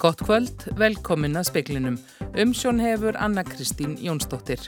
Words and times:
Gott 0.00 0.22
kvöld, 0.24 0.62
velkomin 0.80 1.36
að 1.36 1.50
speklinum. 1.50 1.96
Umsjón 2.40 2.78
hefur 2.80 3.18
Anna 3.20 3.42
Kristín 3.44 3.98
Jónsdóttir. 4.00 4.62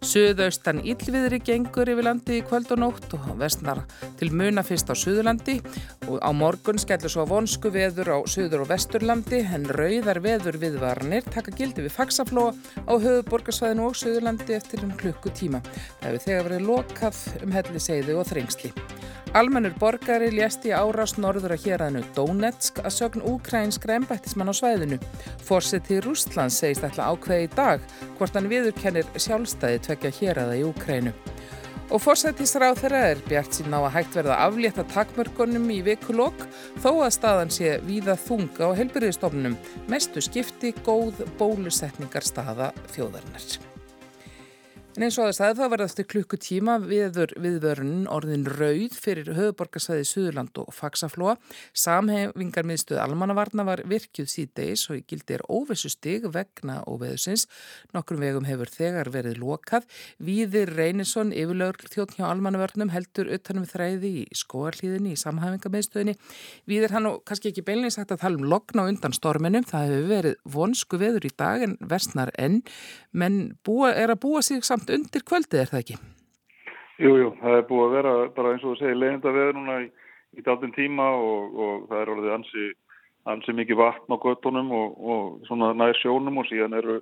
Suðaustan 0.00 0.80
Íllviðri 0.80 1.42
gengur 1.44 1.90
yfir 1.92 2.06
landi 2.06 2.38
í 2.38 2.44
kvöld 2.46 2.72
og 2.72 2.80
nótt 2.80 3.12
og 3.18 3.26
vestnar 3.36 3.82
til 4.16 4.30
muna 4.32 4.64
fyrst 4.64 4.88
á 4.88 4.96
Suðurlandi 4.96 5.58
og 6.08 6.24
á 6.24 6.30
morgun 6.32 6.80
skellur 6.80 7.12
svo 7.12 7.26
vonsku 7.28 7.68
veður 7.74 8.14
á 8.16 8.18
Suður 8.24 8.64
og 8.64 8.72
Vesturlandi 8.72 9.42
en 9.44 9.68
rauðar 9.76 10.22
veður 10.24 10.60
viðvarnir 10.64 11.28
taka 11.28 11.52
gildi 11.52 11.84
við 11.84 11.96
faksaflóa 11.98 12.56
á 12.88 12.92
höfuborgarsvæðinu 12.96 13.90
og 13.90 14.00
Suðurlandi 14.00 14.56
eftir 14.56 14.88
um 14.88 14.96
klukkutíma. 14.96 15.60
Það 16.00 16.08
hefur 16.08 16.28
þegar 16.30 16.50
verið 16.50 16.68
lokað 16.72 17.24
um 17.42 17.58
helliseiðu 17.60 18.22
og 18.22 18.30
þrengsli. 18.32 18.72
Almennur 19.36 19.74
borgari 19.76 20.30
lést 20.32 20.62
í 20.64 20.70
árás 20.72 21.12
norður 21.20 21.52
að 21.52 21.66
héræðinu 21.66 22.00
Donetsk 22.16 22.78
að 22.80 22.94
sögn 22.94 23.24
úkrænskra 23.28 23.98
embættismann 23.98 24.48
á 24.48 24.54
svæðinu. 24.56 24.96
Fórseti 25.44 25.98
Rústland 26.00 26.54
segist 26.56 26.86
ætla 26.86 27.10
ákveði 27.12 27.44
í 27.44 27.50
dag 27.52 27.84
hvort 28.16 28.38
hann 28.38 28.48
viðurkennir 28.48 29.10
sjálfstæði 29.20 29.82
tvekja 29.84 30.14
héræða 30.22 30.56
í 30.56 30.64
Úkrænu. 30.70 31.12
Og 31.92 32.00
fórsetisráð 32.00 32.80
þeirra 32.80 33.04
er 33.10 33.22
bjart 33.28 33.60
sín 33.60 33.76
á 33.76 33.84
að 33.84 33.92
hægt 33.98 34.16
verða 34.22 34.40
aflétta 34.48 34.88
takmörgunum 34.96 35.68
í 35.68 35.82
vikulokk 35.84 36.48
þó 36.80 36.90
að 36.94 37.14
staðan 37.20 37.52
sé 37.60 37.76
víða 37.84 38.16
þunga 38.16 38.72
á 38.72 38.78
helbyrðistofnunum. 38.80 39.60
Mestu 39.92 40.24
skipti 40.24 40.72
góð 40.80 41.26
bólusetningar 41.36 42.24
staða 42.24 42.72
þjóðarinnar. 42.96 43.75
En 44.96 45.04
eins 45.04 45.18
og 45.20 45.26
að 45.28 45.58
það 45.58 45.70
verða 45.74 45.86
eftir 45.90 46.06
klukkutíma 46.08 46.74
viður 46.80 47.34
viðvörun 47.44 48.06
orðin 48.08 48.46
rauð 48.48 48.94
fyrir 48.96 49.26
höfuborgarsvæði 49.36 50.06
Suðurland 50.08 50.56
og 50.62 50.70
Faxaflóa. 50.72 51.34
Samhefingar 51.76 52.64
miðstöð 52.64 53.02
almannavarna 53.02 53.66
var 53.68 53.82
virkjuð 53.84 54.30
síðdeis 54.32 54.86
og 54.88 54.96
í 54.96 55.02
gildi 55.04 55.36
er 55.36 55.44
óvissu 55.52 55.90
stig 55.92 56.24
vegna 56.32 56.78
óveðusins. 56.88 57.44
Nokkrum 57.92 58.24
vegum 58.24 58.48
hefur 58.48 58.72
þegar 58.72 59.10
verið 59.12 59.36
lokað. 59.42 59.84
Víðir 60.16 60.72
Reynisson, 60.78 61.34
yfirlögur 61.36 61.92
þjótt 61.92 62.16
hjá 62.16 62.30
almannavörnum, 62.30 62.94
heldur 62.96 63.28
utanum 63.36 63.68
þræði 63.68 64.14
í 64.22 64.24
skóarlíðinni 64.32 65.12
í 65.12 65.20
samhefingar 65.20 65.76
miðstöðinni. 65.76 66.16
Víðir 66.64 66.96
hann 66.96 67.10
og 67.12 67.20
kannski 67.28 67.52
ekki 67.52 67.66
beinlega 67.68 67.98
sagt 67.98 68.16
að 68.16 68.24
tala 68.24 68.40
um 68.40 68.48
lokna 68.48 68.88
undan 68.88 69.12
storminum. 69.12 69.68
Það 69.68 69.92
hefur 69.92 70.10
verið 70.14 70.40
vonsku 70.56 71.04
veður 71.04 71.28
í 71.28 71.34
dag 71.36 71.68
en 71.68 71.76
versnar 71.84 72.32
enn, 72.40 72.62
menn 73.12 73.40
búa, 73.60 73.92
er 73.92 74.16
að 74.16 74.22
búa 74.24 74.40
sig 74.40 74.64
samt 74.64 74.85
samt 74.86 74.94
undir 74.94 75.24
kvöldið 75.26 75.60
er 75.60 75.70
það 75.70 75.82
ekki? 75.82 75.96
Jújú, 76.96 77.16
jú, 77.20 77.30
það 77.42 77.58
er 77.58 77.64
búið 77.68 77.84
að 77.86 77.94
vera 77.96 78.12
bara 78.36 78.52
eins 78.52 78.64
og 78.64 78.72
þú 78.72 78.78
segir 78.80 78.98
leiðinda 79.00 79.32
veður 79.34 79.56
núna 79.58 79.76
í, 79.82 79.86
í 80.38 80.44
dálfinn 80.46 80.74
tíma 80.76 81.08
og, 81.12 81.56
og 81.56 81.86
það 81.90 82.00
er 82.00 82.12
orðið 82.14 82.34
ansi, 82.36 82.66
ansi 83.32 83.54
mikið 83.56 83.80
vatn 83.82 84.14
á 84.14 84.16
göttunum 84.22 84.70
og, 84.72 84.94
og 84.96 85.48
svona 85.48 85.72
nær 85.76 85.98
sjónum 86.00 86.40
og 86.40 86.48
síðan 86.48 86.78
eru, 86.78 87.00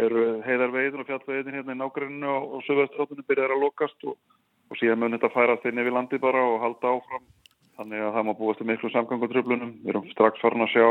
eru 0.00 0.24
heiðarveiðin 0.46 1.04
og 1.04 1.10
fjallveiðin 1.10 1.58
hérna 1.60 1.76
í 1.76 1.78
nágruninu 1.78 2.32
og, 2.32 2.48
og 2.56 2.66
sögvestrátunum 2.66 3.28
byrjar 3.28 3.54
að 3.54 3.62
lokast 3.66 4.08
og 4.08 4.80
síðan 4.80 5.04
mun 5.04 5.14
þetta 5.16 5.32
færast 5.36 5.68
inn 5.68 5.78
yfir 5.84 5.94
landi 5.94 6.18
bara 6.22 6.42
og 6.42 6.58
halda 6.64 6.96
áfram 6.96 7.28
þannig 7.78 8.02
að 8.02 8.14
það 8.16 8.26
má 8.26 8.34
búast 8.40 8.58
til 8.58 8.66
miklu 8.72 8.90
samgangutröflunum 8.90 9.76
við 9.84 9.94
erum 9.94 10.10
strax 10.16 10.42
farin 10.42 10.66
að 10.66 10.74
sjá 10.74 10.88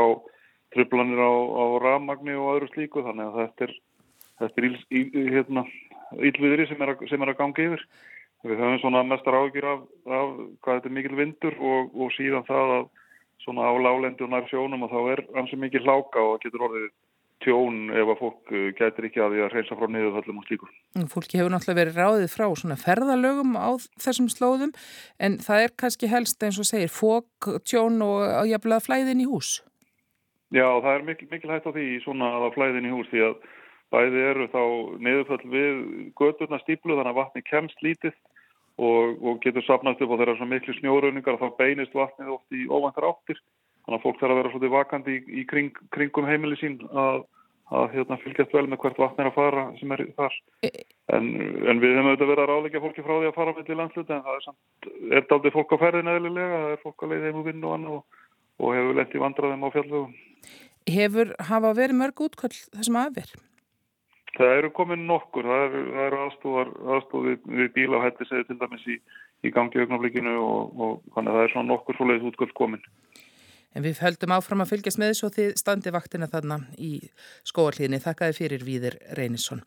tröflanir 0.72 1.20
á, 1.20 1.32
á 1.36 1.64
rammagni 1.84 2.32
og 2.38 2.54
öðru 2.54 2.72
slíku 2.72 3.04
þannig 3.04 3.28
að 3.28 3.38
þetta 3.42 3.66
er, 3.68 3.76
þetta 4.40 4.62
er 4.62 4.68
í, 4.68 4.72
í, 5.02 5.26
hérna, 5.36 5.66
yllviðri 6.16 6.68
sem 6.68 6.84
að, 6.84 6.94
sem 7.10 7.24
er 7.24 7.32
að 7.32 7.40
ganga 7.40 7.66
yfir. 7.66 7.84
Við 8.46 8.60
höfum 8.62 8.78
svona 8.82 9.02
mestar 9.02 9.34
ágjur 9.34 9.66
af, 9.66 9.84
af 10.06 10.32
hvað 10.62 10.78
þetta 10.78 10.88
er 10.88 10.94
mikil 10.94 11.18
vindur 11.18 11.58
og, 11.58 11.92
og 11.98 12.14
síðan 12.14 12.46
það 12.46 12.74
að 12.76 12.88
svona 13.42 13.66
á 13.66 13.72
lálendi 13.82 14.24
og 14.26 14.32
nær 14.32 14.46
sjónum 14.50 14.84
og 14.86 14.92
þá 14.92 15.00
er 15.14 15.22
ansið 15.40 15.62
mikil 15.64 15.82
hláka 15.86 16.22
og 16.22 16.40
getur 16.42 16.66
orðið 16.68 16.88
tjón 17.44 17.92
ef 17.94 18.10
að 18.12 18.18
fólk 18.18 18.52
uh, 18.52 18.64
getur 18.78 19.06
ekki 19.06 19.22
að 19.22 19.34
því 19.34 19.42
að 19.44 19.52
reynsa 19.54 19.78
frá 19.78 19.90
niðurföllum 19.94 20.40
og 20.40 20.48
slíkur. 20.48 20.72
Fólki 21.12 21.38
hefur 21.38 21.52
náttúrulega 21.54 21.80
verið 21.80 22.00
ráðið 22.00 22.32
frá 22.32 22.46
svona 22.58 22.78
ferðalögum 22.80 23.54
á 23.54 23.70
þessum 24.02 24.30
slóðum 24.32 24.72
en 25.22 25.38
það 25.44 25.64
er 25.64 25.74
kannski 25.82 26.10
helst 26.10 26.42
eins 26.42 26.58
og 26.58 26.68
segir 26.68 26.90
fók, 26.92 27.50
tjón 27.62 28.02
og 28.04 28.24
að 28.26 28.50
jafnlega 28.52 28.86
flæðin 28.86 29.22
í 29.22 29.28
hús. 29.30 29.58
Já, 30.54 30.66
það 30.80 30.92
er 30.94 31.06
mikil, 31.06 31.28
mikil 31.30 31.52
hægt 31.52 31.68
á 31.68 31.72
því 31.76 31.86
svona 32.02 32.32
að 32.40 32.50
flæðin 32.56 32.88
í 32.88 32.94
hús 32.96 33.10
því 33.12 33.24
að 33.28 33.38
Bæði 33.88 34.24
eru 34.30 34.48
þá 34.52 34.62
neðurföll 35.00 35.44
við 35.48 35.78
göturna 36.18 36.58
stíplu 36.60 36.98
þannig 36.98 37.14
að 37.14 37.20
vatni 37.22 37.42
kemst 37.46 37.80
lítið 37.84 38.12
og, 38.78 39.16
og 39.24 39.40
getur 39.42 39.64
sapnast 39.64 40.02
upp 40.04 40.12
og 40.12 40.20
þeirra 40.20 40.36
svona 40.36 40.54
miklu 40.54 40.74
snjórauningar 40.76 41.38
og 41.38 41.42
þá 41.42 41.56
beinist 41.62 41.96
vatnið 41.96 42.34
oft 42.36 42.54
í 42.54 42.66
óvantar 42.68 43.08
áttir. 43.08 43.40
Þannig 43.86 43.98
að 43.98 44.04
fólk 44.04 44.20
þarf 44.20 44.34
að 44.34 44.38
vera 44.42 44.52
svolítið 44.52 44.74
vakandi 44.74 45.16
í, 45.16 45.22
í 45.40 45.44
kring, 45.48 45.82
kringum 45.94 46.28
heimili 46.28 46.58
sín 46.60 46.76
að, 46.92 47.24
að 47.72 47.96
hérna, 47.96 48.20
fylgjast 48.20 48.54
vel 48.54 48.66
með 48.68 48.82
hvert 48.84 49.00
vatn 49.00 49.24
er 49.24 49.30
að 49.30 49.38
fara 49.38 49.64
sem 49.80 49.96
er 49.96 50.04
þar. 50.20 50.38
En, 51.16 51.32
en 51.72 51.80
við 51.80 51.96
hefum 51.96 52.10
auðvitað 52.10 52.32
verið 52.34 52.44
að 52.44 52.52
ráleika 52.52 52.84
fólki 52.84 53.06
frá 53.08 53.14
því 53.16 53.32
að 53.32 53.36
fara 53.40 53.56
með 53.56 53.68
til 53.70 53.80
landsluta 53.80 54.18
en 54.18 54.24
það 54.28 54.38
er 54.38 54.46
samt, 54.46 54.88
er 55.08 55.28
daldið 55.32 55.56
fólk 55.56 55.72
á 55.72 55.76
ferðin 55.86 56.12
eðlilega, 56.12 56.62
það 56.66 56.76
er 56.76 56.82
fólk 56.84 57.06
að 57.06 57.14
leiða 57.14 57.30
heim 57.30 57.40
og 57.40 57.48
vinna 57.48 57.70
og 57.70 57.76
annað 57.78 57.96
og, 57.96 58.22
og 58.60 58.76
hefur 58.76 59.00
lett 59.00 59.16
í 59.16 59.24
vandraðum 59.24 59.64
á 59.64 59.68
fjallvögum. 59.78 60.16
Hefur 60.88 61.34
hafa 61.48 61.76
verið 61.80 62.02
mörg 62.02 62.26
útkvöld 62.28 62.60
þessum 62.76 63.00
aðverð? 63.00 63.36
Það 64.38 64.54
eru 64.60 64.70
komin 64.74 65.06
nokkur, 65.08 65.46
það 65.50 65.64
eru, 65.66 65.80
er 66.04 66.16
aðstúðar 66.22 66.68
aðstúð 66.96 67.24
við, 67.26 67.38
við 67.58 67.70
bíla 67.74 67.98
og 67.98 68.04
hættisegi 68.06 68.46
til 68.46 68.58
dæmis 68.60 68.84
í, 68.86 68.98
í 69.42 69.52
gangi 69.54 69.82
augnaflikinu 69.82 70.34
og, 70.38 70.78
og 70.78 71.16
þannig 71.16 71.32
að 71.32 71.38
það 71.38 71.46
er 71.46 71.54
svona 71.54 71.70
nokkur 71.72 71.98
svoleiðis 71.98 72.28
útgöld 72.30 72.54
komin. 72.58 72.84
En 73.76 73.84
við 73.84 74.00
höldum 74.02 74.34
áfram 74.36 74.62
að 74.64 74.72
fylgjast 74.72 75.00
með 75.00 75.12
þessu 75.12 75.26
og 75.26 75.34
þið 75.34 75.50
standi 75.60 75.94
vaktina 75.94 76.30
þarna 76.30 76.60
í 76.78 76.92
skóarlíðinni. 77.50 78.00
Þakkaði 78.06 78.38
fyrir 78.38 78.64
Víðir 78.66 78.96
Reynisson. 79.18 79.60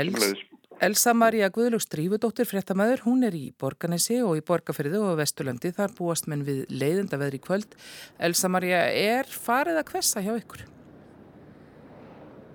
Els, 0.00 0.42
Elsa 0.80 1.12
Maria 1.12 1.50
Guðlúks 1.52 1.88
Drífudóttir, 1.92 2.48
fréttamaður, 2.48 3.04
hún 3.04 3.28
er 3.28 3.36
í 3.36 3.50
Borganesi 3.60 4.22
og 4.24 4.40
í 4.40 4.44
Borgafyrðu 4.48 5.04
og 5.10 5.18
Vesturlandi. 5.20 5.74
Þar 5.76 5.96
búast 5.98 6.28
menn 6.30 6.46
við 6.46 6.64
leiðenda 6.72 7.20
veðri 7.20 7.42
kvöld. 7.44 7.76
Elsa 8.16 8.48
Maria, 8.48 8.86
er 8.88 9.28
farið 9.28 9.82
að 9.82 9.90
kvessa 9.92 10.24
hjá 10.24 10.32
ykkur? 10.38 10.64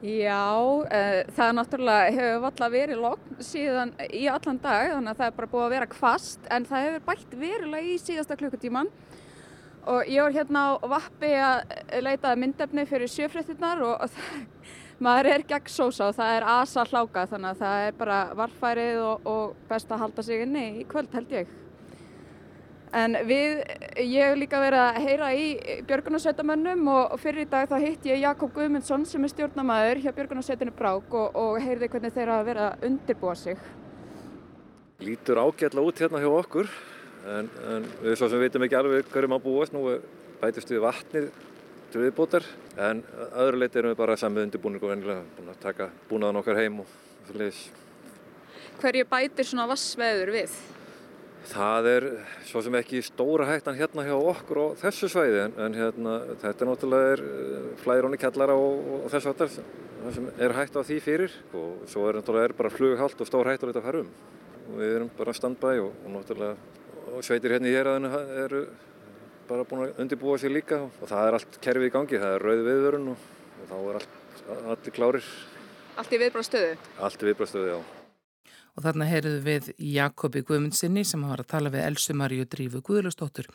Já, 0.06 0.54
uh, 0.62 1.24
það 1.34 1.54
náttúrulega 1.58 2.10
hefur 2.14 2.42
valla 2.44 2.68
verið 2.70 3.00
logn 3.02 3.38
síðan 3.42 3.94
í 4.14 4.28
allan 4.30 4.60
dag 4.62 4.92
þannig 4.92 5.14
að 5.16 5.22
það 5.22 5.30
er 5.32 5.38
bara 5.40 5.50
búið 5.54 5.66
að 5.66 5.74
vera 5.74 5.88
kvast 5.90 6.50
en 6.54 6.68
það 6.70 6.86
hefur 6.86 7.06
bætt 7.08 7.34
verulega 7.40 7.90
í 7.90 7.96
síðasta 8.04 8.38
klukkutíman 8.38 8.92
og 9.90 10.12
ég 10.12 10.22
var 10.22 10.36
hérna 10.36 10.64
á 10.70 10.72
vappi 10.94 11.32
að 11.42 11.74
leitaði 12.06 12.42
myndefni 12.44 12.86
fyrir 12.90 13.10
sjöfréttinnar 13.16 13.82
og, 13.88 14.06
og 14.06 14.54
maður 15.08 15.32
er 15.32 15.48
gegn 15.50 15.74
sósa 15.74 16.12
og 16.12 16.20
það 16.20 16.38
er 16.38 16.50
asa 16.54 16.86
hláka 16.92 17.26
þannig 17.32 17.56
að 17.56 17.64
það 17.64 17.86
er 17.88 18.00
bara 18.04 18.22
varfærið 18.44 19.04
og, 19.08 19.30
og 19.34 19.70
best 19.72 19.90
að 19.90 20.06
halda 20.06 20.28
sig 20.28 20.46
inni 20.46 20.68
í 20.84 20.90
kvöld 20.92 21.18
held 21.18 21.34
ég. 21.34 21.50
En 22.94 23.18
við, 23.28 23.64
ég 23.98 24.30
hef 24.30 24.36
líka 24.38 24.60
verið 24.62 24.82
að 24.84 25.00
heyra 25.04 25.30
í 25.36 25.46
Björgunarsveitamönnum 25.88 26.86
og 26.94 27.16
fyrir 27.20 27.46
í 27.46 27.50
dag 27.50 27.68
þá 27.70 27.80
hitt 27.82 28.06
ég 28.08 28.22
Jakob 28.22 28.54
Guðmundsson 28.56 29.06
sem 29.10 29.24
er 29.26 29.34
stjórnamaður 29.34 30.04
hjá 30.04 30.12
Björgunarsveitinu 30.16 30.76
Brák 30.76 31.16
og, 31.18 31.36
og 31.36 31.58
heyrði 31.64 31.90
hvernig 31.92 32.14
þeir 32.16 32.32
að 32.36 32.46
vera 32.52 32.68
að 32.70 32.86
undirbúa 32.90 33.34
sig. 33.40 33.58
Lítur 35.04 35.42
ágætla 35.42 35.84
út 35.84 36.00
hérna 36.00 36.22
hjá 36.24 36.30
okkur 36.30 36.70
en, 37.26 37.50
en 37.74 37.90
við 38.04 38.16
svo 38.20 38.30
sem 38.32 38.44
veitum 38.46 38.64
ekki 38.68 38.80
alveg 38.80 39.10
hverjum 39.12 39.36
að 39.40 39.44
búast. 39.48 39.76
Nú 39.76 39.98
bætist 40.40 40.72
við 40.72 40.86
vatnið 40.86 41.28
til 41.92 42.04
viðbútar 42.04 42.48
en 42.86 43.02
öðru 43.32 43.60
leiti 43.64 43.82
erum 43.82 43.94
við 43.94 44.00
bara 44.00 44.16
samið 44.20 44.48
undirbúning 44.50 44.84
og 44.84 44.94
vennilega 44.94 45.26
búin 45.36 45.52
að 45.52 45.60
taka 45.64 45.90
búnaðan 46.10 46.40
okkar 46.42 46.62
heim 46.62 46.80
og 46.84 46.96
fyrir 47.28 47.46
leiðis. 47.46 47.62
Hverju 48.80 49.08
bætir 49.12 49.48
svona 49.48 49.68
vassveður 49.72 50.34
við? 50.36 50.58
Það 51.46 51.88
er 51.92 52.06
svo 52.48 52.62
sem 52.66 52.76
ekki 52.80 53.02
stóra 53.06 53.46
hættan 53.50 53.78
hérna 53.78 54.06
hjá 54.08 54.16
okkur 54.18 54.62
og 54.64 54.78
þessu 54.82 55.10
svæði 55.12 55.44
en, 55.44 55.58
en 55.62 55.76
hérna, 55.78 56.16
þetta 56.42 56.66
er 56.66 56.70
náttúrulega 56.72 57.12
er, 57.16 57.26
eh, 57.26 57.68
flæðir 57.84 58.08
honni 58.08 58.20
kellara 58.22 58.56
og, 58.58 58.80
og 58.98 59.12
þessu 59.14 59.32
hattar 59.32 59.52
sem 60.16 60.30
er 60.42 60.56
hætt 60.58 60.78
á 60.78 60.82
því 60.86 60.98
fyrir 61.06 61.36
og 61.58 61.86
svo 61.90 62.08
er 62.10 62.20
náttúrulega 62.20 62.50
er 62.50 62.56
bara 62.58 62.74
flughald 62.74 63.22
og 63.22 63.30
stór 63.30 63.52
hættur 63.52 63.72
þetta 63.72 63.86
farum 63.86 64.10
og 64.66 64.80
við 64.82 64.96
erum 64.98 65.12
bara 65.18 65.36
standbæ 65.38 65.76
og, 65.84 65.92
og 66.06 66.16
náttúrulega 66.18 66.56
og 67.16 67.26
sveitir 67.26 67.54
hérna 67.56 67.70
í 67.70 67.76
héræðinu 67.76 68.12
eru 68.46 68.64
bara 69.50 69.66
búin 69.70 69.86
að 69.86 70.02
undirbúa 70.02 70.40
sér 70.42 70.56
líka 70.56 70.82
og 70.88 71.04
það 71.10 71.28
er 71.28 71.38
allt 71.40 71.60
kerfið 71.62 71.90
í 71.90 71.94
gangi, 71.94 72.22
það 72.22 72.38
er 72.38 72.48
rauð 72.50 72.64
viðvörun 72.70 73.12
og, 73.14 73.28
og 73.60 73.70
þá 73.70 73.76
er 73.82 74.00
allt, 74.00 74.18
allir 74.74 74.96
klárir. 74.98 75.30
Allt 75.96 76.18
í 76.18 76.22
viðbrástöðu? 76.24 76.74
Allt 77.06 77.22
í 77.22 77.30
viðbrástöðu, 77.30 77.76
já 77.76 78.05
og 78.76 78.84
þarna 78.84 79.08
heyrðu 79.08 79.40
við 79.46 79.70
Jakobi 79.80 80.42
Guðmundsinni 80.46 81.06
sem 81.08 81.22
var 81.24 81.42
að 81.42 81.50
tala 81.54 81.72
við 81.72 81.86
Elsu 81.88 82.16
Maríu 82.18 82.46
Drífu 82.52 82.82
Guðlustóttur. 82.84 83.48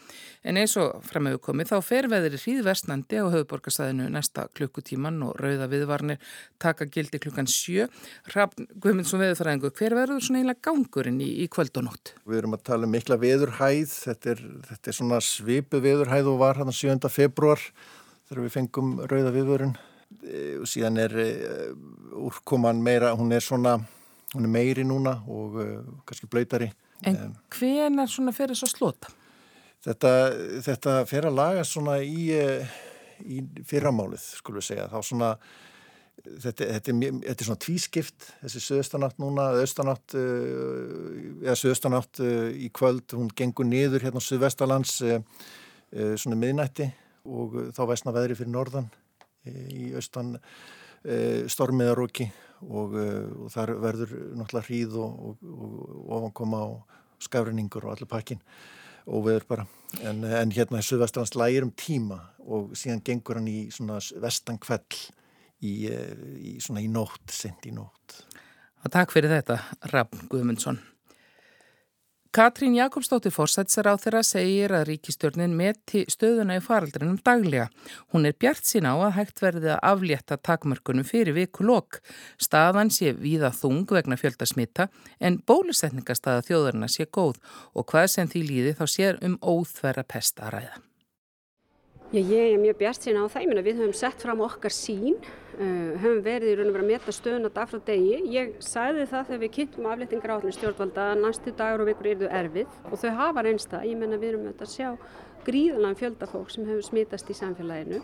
En 0.42 0.56
eins 0.60 0.76
og 0.80 1.02
framöfu 1.04 1.42
komið 1.50 1.74
þá 1.74 1.76
fer 1.84 2.08
veðri 2.08 2.40
hríðvestnandi 2.40 3.20
á 3.20 3.28
höfuborgarsæðinu 3.34 4.08
næsta 4.14 4.46
klukkutíman 4.56 5.20
og 5.26 5.36
rauða 5.40 5.68
viðvarnir 5.72 6.32
taka 6.62 6.88
gildi 6.88 7.20
klukkan 7.20 7.50
sjö. 7.50 7.90
Hrafn 8.30 8.68
Guðmundsson 8.80 9.20
veðurfræðingu, 9.20 9.72
hver 9.76 9.98
verður 9.98 10.24
svona 10.24 10.40
eiginlega 10.40 10.64
gangurinn 10.70 11.20
í, 11.20 11.30
í 11.44 11.50
kvöld 11.52 11.76
og 11.82 11.88
nótt? 11.90 12.14
Við 12.24 12.40
erum 12.40 12.56
að 12.56 12.66
tala 12.72 12.88
um 12.88 12.96
mikla 12.96 13.20
veðurhæð, 13.20 13.94
þetta 14.08 14.34
er, 14.34 14.42
þetta 14.72 14.92
er 14.92 15.00
svona 15.02 15.20
svipu 15.24 15.84
veðurhæð 15.84 16.32
og 16.32 16.40
var 16.40 16.62
hann 16.62 16.72
7. 16.72 16.96
februar 17.12 17.60
þegar 18.30 18.44
við 18.46 18.56
fengum 18.56 18.98
rauða 19.10 19.36
viðvörun 19.36 19.78
og 20.60 20.66
síðan 20.68 20.98
er 20.98 21.12
úrkoman 22.18 22.82
meira, 22.82 23.12
hún 23.18 23.32
er 23.34 23.44
svona, 23.44 23.76
hún 24.34 24.46
er 24.46 24.52
meiri 24.52 24.84
núna 24.86 25.16
og 25.28 25.58
kannski 26.06 26.28
blöytari. 26.30 26.70
En 27.06 27.34
hven 27.56 27.98
er 28.02 28.10
svona 28.10 28.32
fyrir 28.36 28.58
svo 28.58 28.68
slota? 28.70 29.10
Þetta, 29.80 30.12
þetta 30.66 30.94
fer 31.08 31.26
að 31.30 31.38
laga 31.38 31.64
svona 31.64 31.96
í, 32.04 32.28
í 33.24 33.40
fyrramálið, 33.68 34.26
skulum 34.42 34.60
við 34.60 34.66
segja. 34.66 34.88
Þá 34.92 34.98
svona, 35.08 35.30
þetta, 36.26 36.68
þetta, 36.76 36.92
er, 36.92 37.14
þetta 37.24 37.36
er 37.36 37.48
svona 37.48 37.62
tvískipt, 37.64 38.26
þessi 38.42 38.62
söðustanátt 38.66 39.22
núna, 39.22 39.46
austanátt, 39.62 40.16
eða 40.18 41.56
söðustanátt 41.56 42.20
í 42.20 42.68
kvöld, 42.76 43.16
hún 43.16 43.32
gengur 43.36 43.68
niður 43.68 44.04
hérna 44.04 44.20
á 44.20 44.28
Suðvestalands 44.28 45.00
svona 45.90 46.36
miðnætti 46.38 46.86
og 47.26 47.56
þá 47.74 47.80
væsna 47.88 48.12
veðri 48.14 48.36
fyrir 48.38 48.52
norðan 48.52 48.86
í 49.48 49.90
austan 49.96 50.36
stormiðaróki 51.50 52.28
og, 52.66 52.96
og 52.96 53.48
þar 53.54 53.74
verður 53.82 54.14
náttúrulega 54.38 54.66
hríð 54.66 54.98
og, 55.00 55.38
og, 55.44 55.78
ofankoma 56.18 56.62
og 56.74 56.98
skafrinningur 57.20 57.86
og 57.86 57.94
allir 57.94 58.10
pakkin 58.10 58.42
og 59.10 59.24
veður 59.26 59.46
bara. 59.48 59.66
En, 60.06 60.22
en 60.24 60.52
hérna 60.54 60.80
í 60.80 60.86
Suðvestalands 60.86 61.34
lægir 61.38 61.66
um 61.66 61.72
tíma 61.74 62.20
og 62.44 62.74
síðan 62.78 63.02
gengur 63.06 63.40
hann 63.40 63.48
í 63.50 63.58
svona 63.74 63.98
vestan 64.22 64.60
kveld 64.62 64.98
í, 65.60 65.72
í 65.90 66.56
svona 66.62 66.84
í 66.84 66.88
nótt, 66.92 67.26
sent 67.32 67.66
í 67.68 67.74
nótt. 67.74 68.20
Og 68.80 68.92
takk 68.92 69.12
fyrir 69.12 69.32
þetta, 69.32 69.58
Raffn 69.92 70.28
Guðmundsson. 70.30 70.80
Katrín 72.30 72.76
Jakobsdóttir 72.78 73.32
Forsætsar 73.34 73.88
á 73.90 73.98
þeirra 73.98 74.20
segir 74.22 74.70
að 74.70 74.84
ríkistjórnin 74.86 75.56
meti 75.58 76.04
stöðuna 76.06 76.60
í 76.60 76.62
faraldrinum 76.62 77.16
daglega. 77.26 77.64
Hún 78.14 78.28
er 78.28 78.36
bjart 78.38 78.68
sín 78.68 78.86
á 78.86 78.94
að 78.94 79.16
hægt 79.16 79.42
verði 79.42 79.72
að 79.74 79.82
aflétta 79.88 80.38
takmörkunum 80.38 81.08
fyrir 81.08 81.34
viku 81.34 81.66
lok. 81.66 81.98
Staðan 82.38 82.92
sé 82.94 83.16
víða 83.18 83.50
þung 83.50 83.82
vegna 83.90 84.14
fjöldasmita 84.20 84.86
en 85.18 85.40
bólusetningastaða 85.42 86.44
þjóðarna 86.46 86.86
sé 86.86 87.08
góð 87.10 87.42
og 87.74 87.88
hvað 87.90 88.06
sem 88.14 88.30
því 88.30 88.44
líði 88.52 88.76
þá 88.78 88.86
sér 88.94 89.18
um 89.26 89.34
óþverra 89.42 90.06
pest 90.06 90.38
að 90.38 90.54
ræða. 90.54 90.78
Já, 90.78 90.89
ég 92.18 92.54
er 92.54 92.58
mjög 92.58 92.78
bjart 92.80 93.04
sín 93.04 93.20
á 93.20 93.24
það. 93.30 93.44
Ég 93.44 93.50
meina 93.50 93.62
við 93.62 93.80
höfum 93.80 93.94
sett 93.94 94.22
fram 94.22 94.40
okkar 94.42 94.74
sín, 94.74 95.16
uh, 95.60 95.92
höfum 96.02 96.22
verið 96.26 96.50
í 96.50 96.56
raun 96.58 96.70
og 96.72 96.74
verið 96.74 96.86
að 96.86 96.90
meta 96.90 97.14
stöðuna 97.14 97.52
dag 97.54 97.70
frá 97.70 97.80
degi. 97.86 98.18
Ég 98.34 98.56
sagði 98.58 99.06
það 99.12 99.28
þegar 99.28 99.42
við 99.44 99.54
kynntum 99.58 99.88
afléttingar 99.92 100.34
átlun 100.34 100.56
stjórnvalda 100.56 101.06
að 101.12 101.22
næstu 101.22 101.54
dagur 101.54 101.84
og 101.84 101.90
vikur 101.92 102.10
eru 102.10 102.30
erfið 102.40 102.76
og 102.90 102.98
þau 102.98 103.10
hafa 103.22 103.46
reynst 103.46 103.70
það. 103.70 103.88
Ég 103.92 104.02
meina 104.02 104.18
við 104.18 104.32
erum 104.32 104.48
auðvitað 104.48 104.66
að 104.66 104.74
sjá 104.74 104.90
gríðalega 105.46 106.00
fjöldafólk 106.02 106.52
sem 106.52 106.68
hefur 106.68 106.86
smitast 106.90 107.30
í 107.30 107.38
samfélaginu 107.38 108.02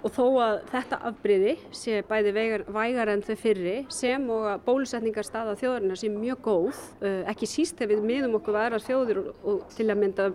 og 0.00 0.12
þó 0.14 0.24
að 0.40 0.54
þetta 0.70 0.98
afbriði 1.10 1.54
sé 1.76 2.00
bæði 2.08 2.32
vegar, 2.36 2.64
vægar 2.72 3.10
en 3.12 3.24
þau 3.24 3.34
fyrri 3.40 3.74
sem 3.92 4.22
og 4.32 4.46
að 4.54 4.62
bólusetningarstaða 4.68 5.56
þjóðarinnar 5.60 6.00
sé 6.00 6.08
mjög 6.12 6.40
góð, 6.46 6.84
uh, 7.02 7.22
ekki 7.30 7.48
síst 7.50 7.80
þegar 7.80 7.96
við 7.96 8.06
miðum 8.08 8.38
okkur 8.40 8.56
værar 8.56 8.84
þjóður 8.84 9.22
og, 9.22 9.32
og 9.44 9.74
til 9.76 9.88
að 9.90 10.00
mynda 10.00 10.30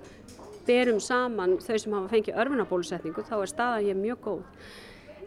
berum 0.67 0.99
saman 1.03 1.57
þau 1.63 1.77
sem 1.81 1.95
hafa 1.95 2.11
fengið 2.11 2.41
örfunabólusetningu 2.43 3.25
þá 3.27 3.35
er 3.39 3.51
staðan 3.51 3.87
ég 3.89 3.99
mjög 3.99 4.21
góð. 4.27 4.43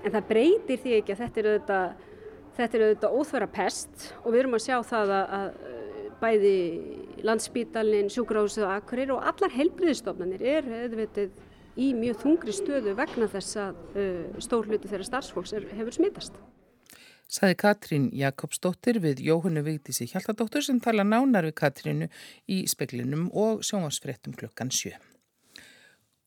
En 0.04 0.14
það 0.14 0.28
breytir 0.28 0.82
því 0.82 0.94
ekki 0.98 1.14
að 1.14 1.24
þetta 1.24 1.40
er 1.40 1.50
auðvitað, 1.52 2.06
þetta 2.58 2.78
er 2.78 2.86
auðvitað 2.86 3.18
óþvara 3.18 3.50
pest 3.58 4.08
og 4.22 4.30
við 4.32 4.40
erum 4.42 4.58
að 4.58 4.64
sjá 4.66 4.76
það 4.92 5.14
að, 5.18 5.36
að 5.38 5.78
bæði 6.18 6.56
landsbítalinn, 7.26 8.10
sjúkrahúsið 8.12 8.66
og 8.66 8.74
akkurir 8.76 9.14
og 9.14 9.26
allar 9.30 9.54
helbriðistofnanir 9.54 10.44
er 10.56 10.70
auðvitað 10.84 11.44
í 11.78 11.92
mjög 11.94 12.22
þungri 12.24 12.54
stöðu 12.54 12.94
vegna 12.98 13.28
þess 13.30 13.58
að 13.62 13.82
uh, 13.94 14.38
stór 14.42 14.70
hluti 14.70 14.90
þeirra 14.90 15.06
starfsfólks 15.06 15.54
er, 15.54 15.68
hefur 15.78 15.94
smitast. 15.94 16.38
Saði 17.28 17.58
Katrín 17.60 18.06
Jakobsdóttir 18.16 19.02
við 19.04 19.20
Jóhannu 19.26 19.60
Vigdísi 19.66 20.06
Hjaltadóttur 20.08 20.64
sem 20.64 20.78
tala 20.80 21.04
nánar 21.04 21.44
við 21.44 21.58
Katrínu 21.60 22.08
í 22.48 22.62
speklinum 22.70 23.28
og 23.36 23.60
sjónvarsfrettum 23.68 24.32
klukkan 24.38 24.72
sjö. 24.72 24.94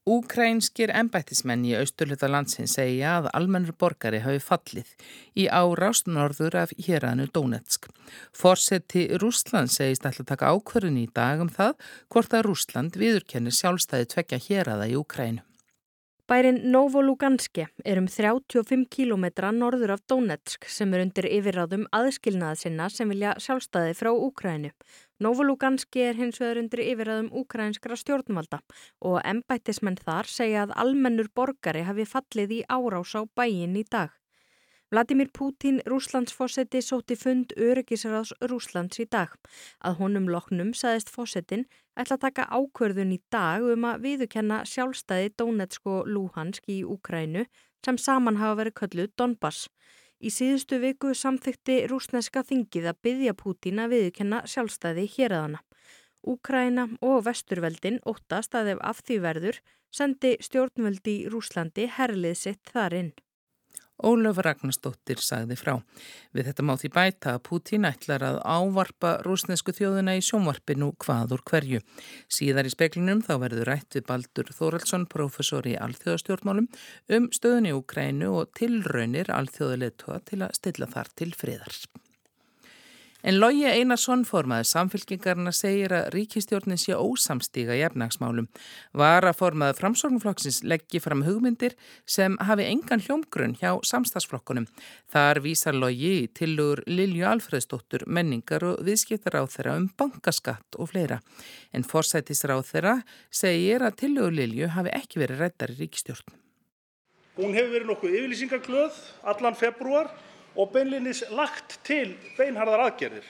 Úkrænskir 0.09 0.89
embættismenn 0.97 1.61
í 1.69 1.75
austurluta 1.77 2.25
landsins 2.25 2.71
segja 2.73 3.19
að 3.19 3.27
almennur 3.37 3.75
borgari 3.83 4.23
hafi 4.23 4.39
fallið 4.41 4.87
í 5.37 5.45
árást 5.45 6.09
norður 6.09 6.57
af 6.63 6.73
héræðinu 6.73 7.27
Dónetsk. 7.29 7.85
Forseti 8.33 9.03
Rúsland 9.21 9.69
segist 9.69 10.07
alltaf 10.09 10.25
taka 10.31 10.49
ákvörðun 10.55 10.97
í 11.03 11.05
dag 11.13 11.45
um 11.45 11.53
það 11.53 11.77
hvort 12.09 12.33
að 12.33 12.47
Rúsland 12.49 12.97
viðurkennir 12.97 13.53
sjálfstæði 13.53 14.09
tvekja 14.15 14.41
héræða 14.47 14.89
í 14.89 14.97
Úkrænu. 14.97 15.45
Bærin 16.31 16.61
Novoluganski 16.71 17.65
er 17.83 17.99
um 17.99 18.05
35 18.07 18.85
kílometra 18.93 19.49
norður 19.51 19.91
af 19.97 20.03
Donetsk 20.07 20.63
sem 20.71 20.93
er 20.95 21.01
undir 21.03 21.25
yfirráðum 21.27 21.83
aðskilnaða 21.97 22.59
sinna 22.61 22.85
sem 22.87 23.11
vilja 23.11 23.33
sjálfstæði 23.43 23.97
frá 23.99 24.09
Úkrænu. 24.13 24.71
Novoluganski 25.19 26.05
er 26.05 26.15
hins 26.21 26.39
vegar 26.39 26.61
undir 26.61 26.85
yfirræðum 26.85 27.27
úkrænskra 27.41 27.99
stjórnvalda 27.99 28.61
og 29.11 29.19
embættismenn 29.33 29.99
þar 29.99 30.31
segja 30.37 30.63
að 30.63 30.75
almennur 30.85 31.27
borgari 31.35 31.83
hafi 31.83 32.07
fallið 32.13 32.57
í 32.61 32.63
árás 32.79 33.11
á 33.19 33.27
bæin 33.27 33.75
í 33.75 33.83
dag. 33.83 34.15
Vladimir 34.91 35.29
Putin, 35.31 35.79
rúslandsfósetti, 35.87 36.81
sóti 36.83 37.15
fund 37.15 37.53
öryggisraðs 37.55 38.33
Rúslands 38.51 38.99
í 38.99 39.05
dag. 39.07 39.37
Að 39.79 40.01
honum 40.01 40.27
loknum 40.27 40.73
saðist 40.75 41.13
fósettin 41.13 41.63
ætla 41.95 42.17
að 42.17 42.25
taka 42.25 42.47
ákverðun 42.51 43.13
í 43.15 43.21
dag 43.31 43.63
um 43.63 43.87
að 43.87 44.03
viðukenna 44.03 44.57
sjálfstæði 44.67 45.31
Donetsk 45.39 45.87
og 45.87 46.11
Luhansk 46.11 46.67
í 46.67 46.81
Úkrænu 46.83 47.45
sem 47.85 48.01
saman 48.07 48.41
hafa 48.43 48.59
verið 48.59 48.77
kölluð 48.81 49.15
Donbass. 49.15 49.69
Í 50.19 50.27
síðustu 50.27 50.81
viku 50.83 51.15
samþykti 51.15 51.87
rúsneska 51.87 52.43
þingið 52.51 52.91
að 52.91 53.01
byggja 53.07 53.37
Pútín 53.39 53.79
að 53.79 53.95
viðkenna 53.95 54.43
sjálfstæði 54.43 55.07
héræðana. 55.15 55.63
Úkræna 56.27 56.89
og 56.99 57.23
vesturveldin 57.31 58.03
óttast 58.03 58.59
að 58.59 58.75
ef 58.75 58.85
af 58.91 58.99
því 59.07 59.23
verður 59.23 59.63
sendi 59.87 60.35
stjórnveldi 60.43 61.19
í 61.23 61.27
Rúslandi 61.31 61.87
herlið 61.95 62.41
sitt 62.43 62.75
þar 62.75 62.99
inn. 63.91 64.01
Ólöf 64.01 64.37
Ragnarsdóttir 64.41 65.21
sagði 65.21 65.55
frá. 65.55 65.81
Við 66.33 66.49
þetta 66.49 66.63
má 66.65 66.75
því 66.77 66.89
bæta 66.95 67.35
að 67.35 67.43
Pútín 67.47 67.85
ætlar 67.85 68.23
að 68.23 68.39
ávarpa 68.41 69.21
rúsnesku 69.25 69.71
þjóðuna 69.71 70.17
í 70.17 70.21
sjónvarpinu 70.25 70.93
hvað 70.97 71.35
úr 71.37 71.43
hverju. 71.45 71.81
Síðar 72.27 72.65
í 72.65 72.73
speklinum 72.73 73.21
þá 73.21 73.33
verður 73.45 73.67
rætt 73.69 73.95
við 73.95 74.07
Baldur 74.07 74.53
Þóraldsson, 74.57 75.07
professor 75.07 75.67
í 75.67 75.77
alþjóðastjórnmálum, 75.77 76.69
um 77.09 77.31
stöðunni 77.31 77.73
í 77.73 77.77
Ukrænu 77.77 78.31
og 78.41 78.53
tilraunir 78.57 79.31
alþjóðuletua 79.31 80.21
til 80.25 80.41
að 80.41 80.55
stilla 80.57 80.89
þar 80.89 81.13
til 81.15 81.33
friðar. 81.37 81.77
En 83.21 83.37
Lógi 83.37 83.67
Einarsson 83.69 84.23
formaði 84.25 84.65
samfélkingarna 84.65 85.51
segir 85.53 85.93
að 85.93 86.07
ríkistjórnin 86.15 86.79
sé 86.81 86.95
ósamstíga 86.97 87.75
í 87.77 87.83
efnagsmálum. 87.85 88.47
Var 88.97 89.27
að 89.29 89.37
formaði 89.37 89.77
framsorgnflokksins 89.77 90.63
leggji 90.65 91.01
fram 91.03 91.21
hugmyndir 91.27 91.75
sem 92.09 92.37
hafi 92.41 92.65
engan 92.65 93.03
hljómgrunn 93.05 93.53
hjá 93.61 93.75
samstagsflokkunum. 93.85 94.65
Þar 95.13 95.43
vísar 95.45 95.77
Lógi 95.77 96.15
í 96.23 96.27
tilugur 96.33 96.81
Lilju 96.89 97.27
Alfredsdóttur 97.29 98.07
menningar 98.07 98.65
og 98.65 98.81
viðskiptar 98.87 99.37
á 99.37 99.45
þeirra 99.45 99.77
um 99.77 99.89
bankaskatt 99.93 100.81
og 100.81 100.89
fleira. 100.89 101.21
En 101.77 101.85
forsætisra 101.85 102.57
á 102.57 102.61
þeirra 102.65 102.95
segir 103.29 103.85
að 103.85 103.99
tilugur 104.01 104.33
Lilju 104.33 104.73
hafi 104.73 104.97
ekki 104.97 105.21
verið 105.21 105.45
rættar 105.45 105.75
í 105.75 105.83
ríkistjórn. 105.83 106.41
Hún 107.37 107.53
hefur 107.55 107.71
verið 107.77 107.87
nokkuð 107.87 108.17
yfirlýsingarklöð 108.17 108.97
allan 109.29 109.55
februar 109.55 110.09
og 110.55 110.71
beinlínis 110.73 111.23
lagt 111.31 111.79
til 111.87 112.15
beinharðar 112.37 112.87
aðgerðir. 112.87 113.27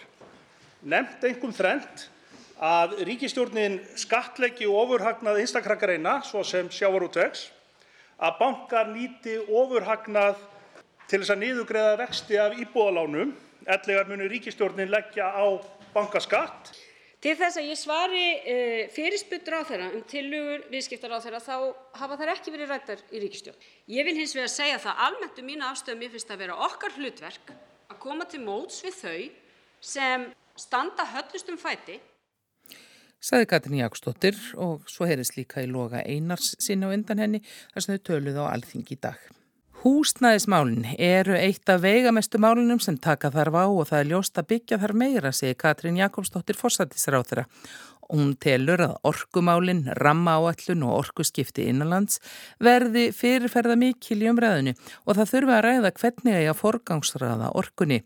Nefnt 0.82 1.24
einhverjum 1.28 1.54
þrennt 1.54 2.08
að 2.62 2.96
ríkistjórnin 3.06 3.80
skattleggi 3.98 4.68
ofurhagnað 4.70 5.42
einstakrakkareina, 5.42 6.20
svo 6.26 6.44
sem 6.46 6.70
sjávarútvegs, 6.74 7.48
að 8.22 8.38
bankar 8.38 8.90
nýti 8.94 9.38
ofurhagnað 9.50 10.38
til 11.10 11.20
þess 11.22 11.34
að 11.34 11.42
niðugreiða 11.42 11.98
vexti 12.04 12.38
af 12.42 12.58
íbúðalánum, 12.62 13.34
ellegar 13.66 14.10
muni 14.10 14.30
ríkistjórnin 14.30 14.92
leggja 14.94 15.30
á 15.34 15.46
bankaskatt. 15.94 16.74
Til 17.22 17.36
þess 17.38 17.60
að 17.62 17.68
ég 17.70 17.78
svari 17.78 18.22
uh, 18.34 18.88
fyrirspurn 18.96 19.50
ráðherra 19.54 19.90
um 19.94 20.02
tillögur 20.10 20.64
viðskiptaráðherra 20.72 21.42
þá 21.46 21.56
hafa 22.02 22.18
þær 22.18 22.32
ekki 22.34 22.54
verið 22.56 22.72
ræddar 22.74 23.04
í 23.14 23.22
ríkisstjórn. 23.22 23.68
Ég 23.94 24.08
vil 24.08 24.16
hins 24.18 24.34
vegar 24.34 24.50
segja 24.50 24.80
það 24.82 25.04
almennt 25.06 25.42
um 25.42 25.46
mína 25.52 25.68
afstöðu 25.70 26.00
mér 26.00 26.16
finnst 26.16 26.34
að 26.34 26.42
vera 26.42 26.56
okkar 26.66 26.96
hlutverk 26.98 27.52
að 27.94 28.00
koma 28.02 28.26
til 28.26 28.42
móts 28.42 28.82
við 28.82 28.98
þau 28.98 29.20
sem 29.92 30.26
standa 30.58 31.06
höllustum 31.12 31.60
fæti. 31.62 32.00
Saði 33.22 33.46
Katrin 33.52 33.84
Jákstóttir 33.84 34.40
og 34.58 34.90
svo 34.90 35.06
heyrðist 35.06 35.38
líka 35.38 35.62
í 35.62 35.70
loga 35.70 36.02
einars 36.02 36.56
sinna 36.58 36.90
á 36.90 36.94
undan 36.96 37.22
henni 37.22 37.44
þar 37.46 37.86
sem 37.86 37.94
þau 37.94 38.08
töluð 38.10 38.42
á 38.42 38.46
alþing 38.50 38.90
í 38.90 38.98
dag. 38.98 39.22
Húsnæðismálin 39.82 40.84
eru 41.02 41.34
eitt 41.34 41.70
af 41.74 41.80
veigamestu 41.82 42.38
málinum 42.38 42.78
sem 42.78 43.00
taka 43.02 43.32
þarf 43.34 43.56
á 43.58 43.66
og 43.66 43.88
það 43.90 43.98
er 43.98 44.10
ljóst 44.12 44.38
að 44.38 44.48
byggja 44.52 44.78
þar 44.78 44.94
meira, 44.94 45.32
segi 45.34 45.58
Katrín 45.58 45.98
Jakobsdóttir 45.98 46.60
fórsættisráþura. 48.12 48.12
Hún 48.12 48.36
telur 48.38 48.82
að 48.82 48.98
orkumálin, 49.04 49.86
ramma 49.96 50.38
áallun 50.40 50.84
og 50.84 50.98
orkuskipti 51.06 51.70
innanlands 51.70 52.20
verði 52.60 53.12
fyrirferða 53.12 53.78
mikil 53.78 54.22
í 54.22 54.30
umræðinu 54.30 54.76
og 55.06 55.16
það 55.16 55.32
þurfa 55.32 55.58
að 55.58 55.66
ræða 55.66 55.92
hvernig 56.00 56.36
að 56.36 56.44
ég 56.44 56.52
að 56.52 56.62
forgangsraða 56.62 57.52
orkunni. 57.56 58.02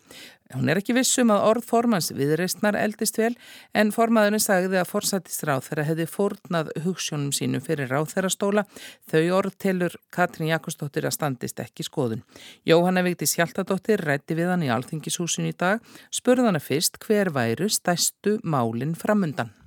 Hún 0.54 0.70
er 0.70 0.78
ekki 0.78 0.94
vissum 0.94 1.32
að 1.34 1.42
orð 1.50 1.66
formans 1.66 2.12
viðreistnar 2.14 2.78
eldist 2.78 3.18
vel 3.18 3.34
en 3.74 3.90
formaðurinn 3.92 4.44
sagði 4.44 4.78
að 4.78 4.92
forsættisráð 4.92 5.66
þeirra 5.66 5.88
hefði 5.88 6.06
fórnað 6.06 6.70
hugssjónum 6.86 7.34
sínum 7.34 7.66
fyrir 7.66 7.90
ráð 7.90 8.14
þeirra 8.14 8.30
stóla. 8.30 8.66
Þau 9.10 9.24
orð 9.40 9.58
telur 9.58 9.98
Katrín 10.14 10.54
Jakobsdóttir 10.54 11.10
að 11.10 11.18
standist 11.18 11.60
ekki 11.66 11.90
skoðun. 11.90 12.22
Jóhanna 12.62 13.02
Vigdís 13.04 13.36
Hjaltadóttir 13.40 14.06
rætti 14.06 14.38
við 14.38 14.54
hann 14.54 14.64
í 14.64 14.72
Alþingishúsin 14.72 15.50
í 15.50 15.58
dag, 15.58 15.82
spurði 16.14 16.52
hana 16.52 16.62
fyrst 16.62 17.02
hver 17.02 17.34
væru 17.34 17.66
stæstu 17.66 18.38
málinn 18.46 18.94
framundan. 18.94 19.65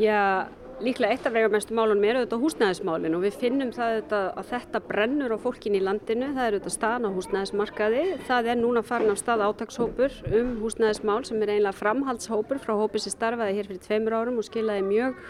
Já, 0.00 0.48
Líklega 0.80 1.12
eitt 1.12 1.26
af 1.28 1.34
vegamestu 1.36 1.74
málunum 1.76 2.04
er 2.08 2.16
auðvitað 2.16 2.40
húsnæðismálin 2.40 3.12
og 3.18 3.24
við 3.26 3.34
finnum 3.42 3.72
það 3.76 4.14
að 4.16 4.46
þetta 4.48 4.80
brennur 4.86 5.34
á 5.36 5.38
fólkin 5.42 5.76
í 5.76 5.82
landinu, 5.84 6.30
það 6.32 6.46
er 6.46 6.56
auðvitað 6.56 6.72
staðan 6.72 7.08
á 7.12 7.16
húsnæðismarkaði. 7.18 8.04
Það 8.24 8.48
er 8.48 8.58
núna 8.62 8.82
farin 8.88 9.12
á 9.12 9.16
stað 9.20 9.44
átagshópur 9.44 10.16
um 10.40 10.54
húsnæðismál 10.62 11.18
sem 11.28 11.44
er 11.44 11.52
einlega 11.58 11.76
framhaldshópur 11.76 12.62
frá 12.64 12.72
hópi 12.80 13.04
sem 13.04 13.12
starfaði 13.12 13.58
hér 13.58 13.68
fyrir 13.68 13.84
tveimur 13.84 14.16
árum 14.16 14.40
og 14.40 14.48
skilaði 14.48 14.86
mjög 14.88 15.20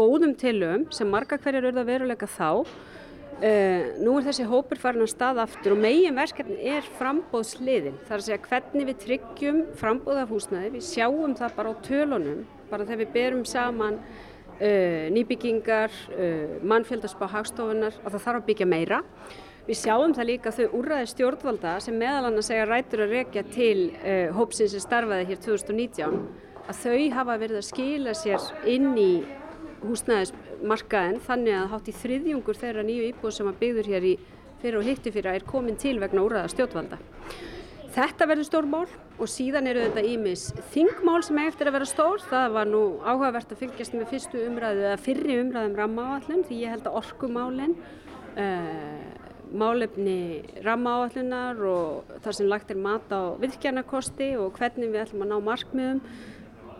góðum 0.00 0.34
tilum 0.42 0.90
sem 0.90 1.14
marga 1.14 1.38
hverjar 1.38 1.70
auðvitað 1.70 1.90
veruleika 1.94 2.30
þá. 2.34 2.50
Uh, 3.40 3.94
nú 4.02 4.18
er 4.18 4.26
þessi 4.26 4.50
hópur 4.50 4.82
farin 4.82 5.06
á 5.06 5.08
stað 5.08 5.44
aftur 5.46 5.78
og 5.78 5.84
megin 5.86 6.18
verkefni 6.18 6.58
er 6.66 6.94
frambóðsliðin. 6.98 8.02
Það 8.08 8.16
er 8.16 8.24
að 8.24 8.26
segja 8.26 8.44
hvernig 8.50 8.90
við 8.90 9.02
tryggjum 9.06 9.66
frambóðafhúsnæði, 9.78 10.74
við 10.74 10.88
sjáum 10.90 11.38
það 11.38 11.54
bara 11.56 11.72
á 11.72 11.74
tölunum, 11.86 12.42
bara 12.70 12.86
þegar 12.88 13.02
við 13.04 13.12
berum 13.14 13.44
saman 13.48 14.00
uh, 14.00 15.06
nýbyggingar, 15.14 15.94
uh, 16.16 16.58
mannfjöldarspa 16.72 17.30
hagstofunar 17.34 17.96
og 18.02 18.10
það 18.10 18.26
þarf 18.26 18.42
að 18.42 18.50
byggja 18.50 18.68
meira. 18.70 19.00
Við 19.66 19.78
sjáum 19.82 20.14
það 20.16 20.30
líka 20.30 20.54
þau 20.56 20.76
úrræði 20.80 21.10
stjórnvalda 21.12 21.74
sem 21.84 21.98
meðal 22.00 22.30
annars 22.30 22.48
segja 22.50 22.64
rætur 22.66 23.04
að 23.04 23.16
rekja 23.18 23.44
til 23.52 23.90
uh, 24.00 24.30
hópsins 24.38 24.74
sem 24.74 24.82
starfaði 24.82 25.28
hér 25.30 25.42
2019 25.44 26.16
að 26.70 26.80
þau 26.84 27.04
hafa 27.16 27.36
verið 27.40 27.60
að 27.60 27.68
skila 27.68 28.14
sér 28.14 28.48
inn 28.70 28.92
í 28.98 29.12
húsnæðismarkaðin 29.80 31.22
þannig 31.24 31.56
að 31.56 31.70
hátt 31.72 31.88
í 31.88 31.94
þriðjungur 32.02 32.58
þeirra 32.60 32.84
nýju 32.86 33.08
íbúð 33.10 33.34
sem 33.36 33.48
að 33.48 33.60
byggður 33.62 33.90
hér 33.94 34.06
í 34.10 34.12
fyrir 34.60 34.80
og 34.80 34.86
hittu 34.86 35.12
fyrir 35.14 35.30
að 35.30 35.40
er 35.40 35.46
komin 35.48 35.78
til 35.80 35.96
vegna 36.02 36.24
úrræða 36.26 36.52
stjórnvalda. 36.52 37.00
Þetta 37.90 38.26
verður 38.30 38.46
stór 38.46 38.66
mál 38.70 38.84
og 39.18 39.28
síðan 39.30 39.66
eru 39.66 39.82
þetta 39.88 40.02
ímis 40.06 40.44
þingmál 40.70 41.24
sem 41.26 41.38
eftir 41.42 41.66
að 41.66 41.74
vera 41.78 41.88
stór. 41.90 42.22
Það 42.30 42.52
var 42.54 42.68
nú 42.70 42.82
áhugavert 43.02 43.50
að 43.50 43.64
fylgjast 43.64 43.96
með 43.96 44.12
fyrstu 44.12 44.42
umræðu 44.46 44.84
eða 44.84 45.00
fyrri 45.02 45.38
umræðum 45.42 45.74
rammaáallun 45.80 46.44
því 46.46 46.60
ég 46.60 46.74
held 46.76 46.86
að 46.86 46.98
orkumálinn, 47.00 47.74
uh, 48.38 49.00
málefni 49.50 50.20
rammaáallunar 50.62 51.64
og 51.66 52.12
þar 52.22 52.38
sem 52.38 52.50
lagt 52.52 52.70
er 52.70 52.78
mat 52.78 53.10
á 53.10 53.34
virkjarnakosti 53.42 54.36
og 54.38 54.54
hvernig 54.60 54.92
við 54.92 55.02
ætlum 55.08 55.26
að 55.26 55.32
ná 55.32 55.48
markmiðum 55.50 56.04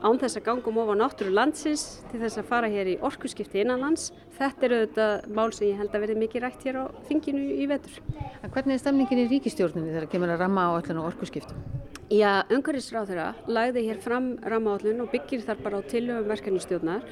án 0.01 0.19
þess 0.21 0.39
að 0.39 0.47
ganga 0.47 0.71
um 0.71 0.79
ofa 0.83 0.97
náttúru 0.97 1.33
landsins 1.35 1.85
til 2.11 2.21
þess 2.23 2.41
að 2.41 2.49
fara 2.49 2.71
hér 2.73 2.89
í 2.93 2.97
orkuskipti 3.05 3.63
innanlands. 3.63 4.11
Þetta 4.39 4.67
eru 4.67 4.79
auðvitað 4.81 5.27
mál 5.37 5.51
sem 5.53 5.69
ég 5.69 5.81
held 5.81 5.93
að 5.95 6.05
verði 6.07 6.17
mikið 6.23 6.45
rætt 6.45 6.65
hér 6.67 6.79
á 6.81 6.85
þinginu 7.09 7.43
í 7.61 7.67
vetur. 7.71 7.99
En 8.41 8.55
hvernig 8.55 8.77
er 8.77 8.83
stemningin 8.83 9.25
í 9.25 9.29
ríkistjórnum 9.35 9.91
þegar 9.91 10.09
kemur 10.13 10.33
að 10.33 10.45
ramma 10.47 10.71
áallun 10.71 11.03
og 11.03 11.11
orkuskiptum? 11.13 11.61
Já, 12.11 12.43
umhverfisráð 12.51 13.13
þeirra 13.13 13.29
lagði 13.47 13.85
hér 13.87 14.01
fram 14.03 14.33
ramma 14.43 14.73
áallun 14.75 15.05
og 15.05 15.13
byggir 15.13 15.45
þar 15.47 15.61
bara 15.63 15.79
á 15.79 15.89
tilöfum 15.93 16.33
verkefnistjórnar. 16.33 17.05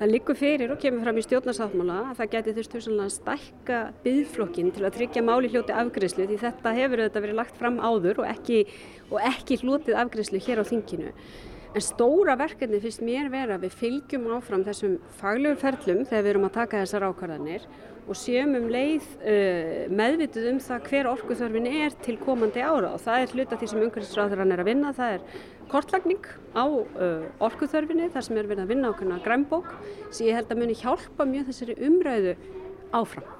Það 0.00 0.10
liggur 0.14 0.36
fyrir 0.40 0.70
og 0.72 0.78
kemur 0.80 1.04
fram 1.04 1.18
í 1.20 1.22
stjórnarsáttmála 1.26 1.96
að 2.08 2.20
það 2.22 2.30
geti 2.32 2.52
þurftu 2.56 2.80
að 2.94 3.10
stækka 3.12 3.80
byggflokkin 4.06 4.70
til 4.72 4.86
að 4.88 4.94
tryggja 4.94 5.22
máli 5.26 5.50
hljóti 5.52 5.74
afgriðslu 5.76 6.24
því 6.24 6.38
þetta 6.40 6.72
hefur 6.78 7.02
auðvitað 7.02 7.24
verið 7.26 7.36
lagt 7.36 7.58
fram 7.60 7.76
áður 7.84 8.22
og 8.22 8.30
ekki, 8.30 8.62
og 9.12 9.18
ekki 9.28 9.58
hlutið 9.60 9.98
afgriðslu 10.00 10.40
hér 10.46 10.62
á 10.62 10.70
þinginu. 10.70 11.12
En 11.70 11.82
stóra 11.86 12.34
verkefni 12.34 12.80
finnst 12.82 13.02
mér 13.06 13.28
vera 13.30 13.54
að 13.54 13.68
við 13.68 13.74
fylgjum 13.78 14.24
áfram 14.34 14.64
þessum 14.66 14.96
faglegu 15.20 15.58
ferlum 15.60 16.00
þegar 16.02 16.24
við 16.24 16.30
erum 16.32 16.46
að 16.48 16.56
taka 16.56 16.80
þessar 16.82 17.06
ákvarðanir 17.06 17.68
og 18.10 18.18
séum 18.18 18.56
um 18.58 18.66
leið 18.74 19.06
uh, 19.20 19.84
meðvituð 19.94 20.48
um 20.50 20.58
það 20.64 20.88
hver 20.88 21.08
orkuþörfin 21.12 21.68
er 21.70 21.94
til 22.02 22.16
komandi 22.18 22.64
ára 22.64 22.90
og 22.96 23.04
það 23.04 23.22
er 23.22 23.36
hluta 23.36 23.60
því 23.60 23.70
sem 23.70 23.84
umhverfisráðurann 23.84 24.56
er 24.56 24.64
að 24.64 24.70
vinna, 24.72 24.92
það 24.98 25.14
er 25.14 25.46
kortlagning 25.70 26.26
á 26.58 26.66
uh, 26.66 27.30
orkuþörfinni 27.46 28.10
þar 28.10 28.26
sem 28.26 28.42
er 28.42 28.50
verið 28.50 28.64
að 28.66 28.74
vinna 28.74 28.90
ákveðna 28.90 29.22
grænbók 29.28 29.70
sem 30.10 30.26
ég 30.26 30.40
held 30.40 30.50
að 30.50 30.64
muni 30.64 30.78
hjálpa 30.82 31.30
mjög 31.36 31.52
þessari 31.52 31.78
umræðu 31.86 32.34
áfram. 32.98 33.30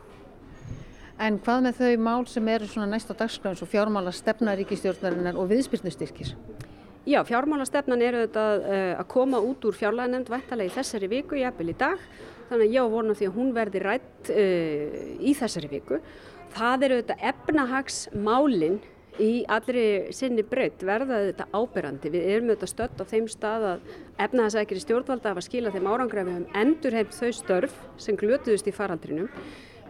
En 1.20 1.42
hvað 1.42 1.66
með 1.66 1.82
þau 1.82 2.06
mál 2.06 2.22
sem 2.30 2.54
eru 2.54 2.70
svona 2.70 2.92
næst 2.94 3.10
á 3.10 3.18
dagskræðins 3.18 3.66
og 3.66 3.74
fjármála 3.74 4.14
stefna 4.14 4.54
ríkistjórnarinnar 4.56 5.34
og 5.34 5.50
viðspilnustyrkir? 5.50 6.36
Já, 7.10 7.24
fjármálastefnan 7.26 8.02
er 8.04 8.14
auðvitað 8.20 8.64
uh, 8.68 8.80
að 9.00 9.06
koma 9.10 9.40
út 9.42 9.64
úr 9.66 9.74
fjárlæðanemnd 9.74 10.28
vættalega 10.30 10.70
í 10.70 10.74
þessari 10.76 11.08
viku, 11.10 11.38
jafnvel 11.40 11.72
í 11.72 11.74
dag. 11.80 12.02
Þannig 12.50 12.68
að 12.68 12.74
ég 12.76 12.86
á 12.86 12.92
vonu 12.92 13.16
því 13.18 13.26
að 13.26 13.38
hún 13.38 13.48
verði 13.56 13.82
rætt 13.82 14.30
uh, 14.30 15.00
í 15.18 15.32
þessari 15.38 15.70
viku. 15.72 15.98
Það 16.54 16.84
er 16.86 16.94
auðvitað 16.94 17.24
efnahagsmálinn 17.32 18.78
í 19.20 19.30
allri 19.50 19.86
sinni 20.14 20.44
braut 20.46 20.84
verða 20.86 21.18
auðvitað 21.24 21.56
áberandi. 21.58 22.12
Við 22.14 22.28
erum 22.36 22.52
auðvitað 22.52 22.72
stött 22.76 23.02
á 23.02 23.04
þeim 23.10 23.26
stað 23.32 23.66
að 23.72 23.90
efnahagsækiri 24.28 24.84
stjórnvalda 24.84 25.32
hafa 25.34 25.44
skilað 25.48 25.80
þeim 25.80 25.90
árangræfum 25.90 26.46
endurheimt 26.62 27.16
þau 27.16 27.32
störf 27.40 27.82
sem 27.98 28.18
glötuðust 28.20 28.70
í 28.70 28.76
faraldrinum. 28.76 29.32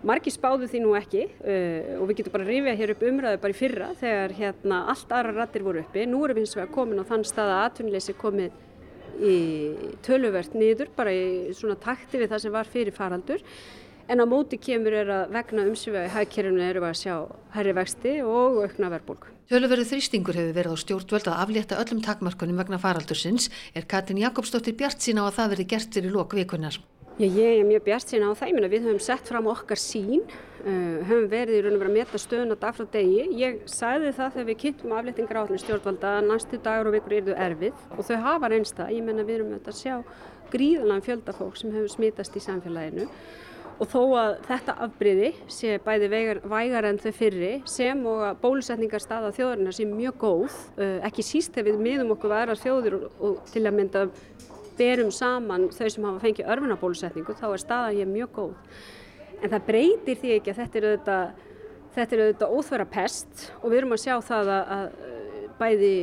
Marki 0.07 0.33
spáðu 0.33 0.65
því 0.71 0.81
nú 0.81 0.95
ekki 0.97 1.27
uh, 1.29 1.99
og 2.01 2.07
við 2.09 2.21
getum 2.21 2.35
bara 2.37 2.47
að 2.47 2.53
rifja 2.55 2.77
hér 2.79 2.93
upp 2.95 3.03
umræðu 3.11 3.41
bara 3.43 3.53
í 3.53 3.59
fyrra 3.59 3.91
þegar 4.01 4.35
hérna 4.39 4.79
allt 4.89 5.13
aðra 5.13 5.35
rattir 5.37 5.65
voru 5.67 5.83
uppi. 5.83 6.07
Nú 6.09 6.23
erum 6.25 6.39
við 6.39 6.47
hins 6.47 6.57
vegar 6.57 6.73
komin 6.73 7.03
á 7.03 7.11
þann 7.11 7.27
stað 7.29 7.53
að 7.53 7.65
atvinnleysi 7.67 8.15
komið 8.17 8.57
í 9.21 9.37
töluvert 10.07 10.57
niður 10.57 10.89
bara 10.97 11.13
í 11.13 11.53
svona 11.57 11.77
takti 11.77 12.23
við 12.23 12.33
það 12.33 12.43
sem 12.47 12.55
var 12.55 12.71
fyrir 12.73 12.97
faraldur. 12.97 13.45
En 14.11 14.19
á 14.19 14.27
móti 14.27 14.59
kemur 14.59 14.97
er 15.03 15.11
að 15.15 15.35
vegna 15.37 15.67
umsviða 15.69 16.07
í 16.09 16.15
hægkerfunu 16.17 16.65
eru 16.65 16.83
að 16.83 16.97
sjá 16.99 17.15
herri 17.55 17.75
vexti 17.77 18.15
og 18.25 18.57
aukna 18.65 18.89
verðbólk. 18.91 19.29
Töluverðu 19.51 19.85
þrýstingur 19.87 20.39
hefur 20.39 20.57
verið 20.57 20.75
á 20.75 20.83
stjórnvöld 20.83 21.29
að 21.31 21.43
aflétta 21.45 21.79
öllum 21.83 22.01
takmarkunum 22.07 22.59
vegna 22.59 22.81
faraldursins. 22.83 23.51
Er 23.75 23.87
Katin 23.91 24.19
Jakobsdóttir 24.23 24.75
Bjart 24.79 25.05
sína 25.05 25.27
á 25.27 25.29
að 25.29 25.37
það 25.39 25.55
verði 25.55 25.69
gert 25.75 25.95
fyrir 25.95 26.17
lok 26.17 26.35
vikunar? 26.39 26.81
Já, 27.21 27.27
ég 27.29 27.59
er 27.61 27.67
mjög 27.69 27.83
bjart 27.85 28.09
sína 28.09 28.31
á 28.31 28.33
það, 28.33 28.49
ég 28.49 28.57
meina 28.57 28.69
við 28.73 28.87
höfum 28.87 29.01
sett 29.05 29.27
fram 29.29 29.49
okkar 29.51 29.77
sín, 29.77 30.23
uh, 30.63 31.03
höfum 31.05 31.27
verið 31.29 31.59
í 31.59 31.65
raun 31.67 31.75
og 31.77 31.83
verið 31.83 31.91
að 31.91 31.97
meta 31.99 32.21
stöðun 32.23 32.55
á 32.57 32.63
dag 32.63 32.77
frá 32.79 32.87
degi. 32.95 33.27
Ég 33.37 33.59
sagði 33.69 34.13
það 34.17 34.31
þegar 34.37 34.47
við 34.49 34.57
kynntum 34.63 34.95
afléttingar 34.97 35.41
átlun 35.43 35.61
stjórnvalda 35.61 36.13
að 36.17 36.31
næstu 36.31 36.61
dagur 36.65 36.89
og 36.89 36.95
vikur 36.97 37.15
eru 37.19 37.35
erfið 37.37 37.83
og 37.93 38.07
þau 38.09 38.17
hafa 38.25 38.49
reynst 38.49 38.79
það. 38.79 38.95
Ég 38.97 39.05
meina 39.05 39.27
við 39.29 39.37
erum 39.37 39.53
að 39.59 39.77
sjá 39.77 39.99
gríðalega 40.55 41.07
fjölda 41.11 41.35
fólk 41.37 41.61
sem 41.61 41.75
hefur 41.77 41.93
smitast 41.93 42.39
í 42.41 42.43
samfélaginu 42.47 43.05
og 43.81 43.93
þó 43.93 44.01
að 44.23 44.33
þetta 44.49 44.77
afbríði 44.87 45.31
sé 45.53 45.77
bæði 45.85 46.09
vegar, 46.15 46.41
vægar 46.49 46.89
en 46.89 47.03
þau 47.05 47.13
fyrri 47.17 47.53
sem 47.69 48.01
og 48.09 48.25
að 48.31 48.41
bólusetningar 48.47 49.05
staða 49.05 49.35
þjóðurina 49.37 49.77
sé 49.77 49.85
mjög 49.89 50.17
góð, 50.25 50.57
uh, 50.81 50.97
ekki 51.05 51.25
síst 51.25 51.53
þegar 51.53 51.75
við 51.75 51.85
miðum 51.85 52.17
okkur 52.17 52.35
aðra 52.39 52.57
þjóður 52.61 52.99
og, 52.99 53.07
og 53.21 53.45
til 53.53 53.67
að 53.67 53.77
mynda 53.77 54.07
berum 54.81 55.13
saman 55.15 55.69
þau 55.75 55.87
sem 55.93 56.09
hafa 56.09 56.25
fengið 56.25 56.51
örfunabólusetningu 56.57 57.37
þá 57.39 57.47
er 57.51 57.63
staðan 57.63 58.01
hér 58.01 58.11
mjög 58.11 58.35
góð. 58.39 58.83
En 59.41 59.53
það 59.53 59.67
breytir 59.69 60.21
því 60.21 60.35
ekki 60.37 60.53
að 60.53 60.61
þetta 60.61 60.81
er 60.81 60.89
auðvitað, 60.91 61.47
þetta 61.97 62.17
er 62.17 62.23
auðvitað 62.25 62.59
óþvera 62.59 62.91
pest 62.97 63.47
og 63.61 63.67
við 63.69 63.81
erum 63.81 63.97
að 63.97 64.05
sjá 64.05 64.15
það 64.31 64.53
að, 64.57 64.75
að 64.77 64.87
bæði 65.61 65.95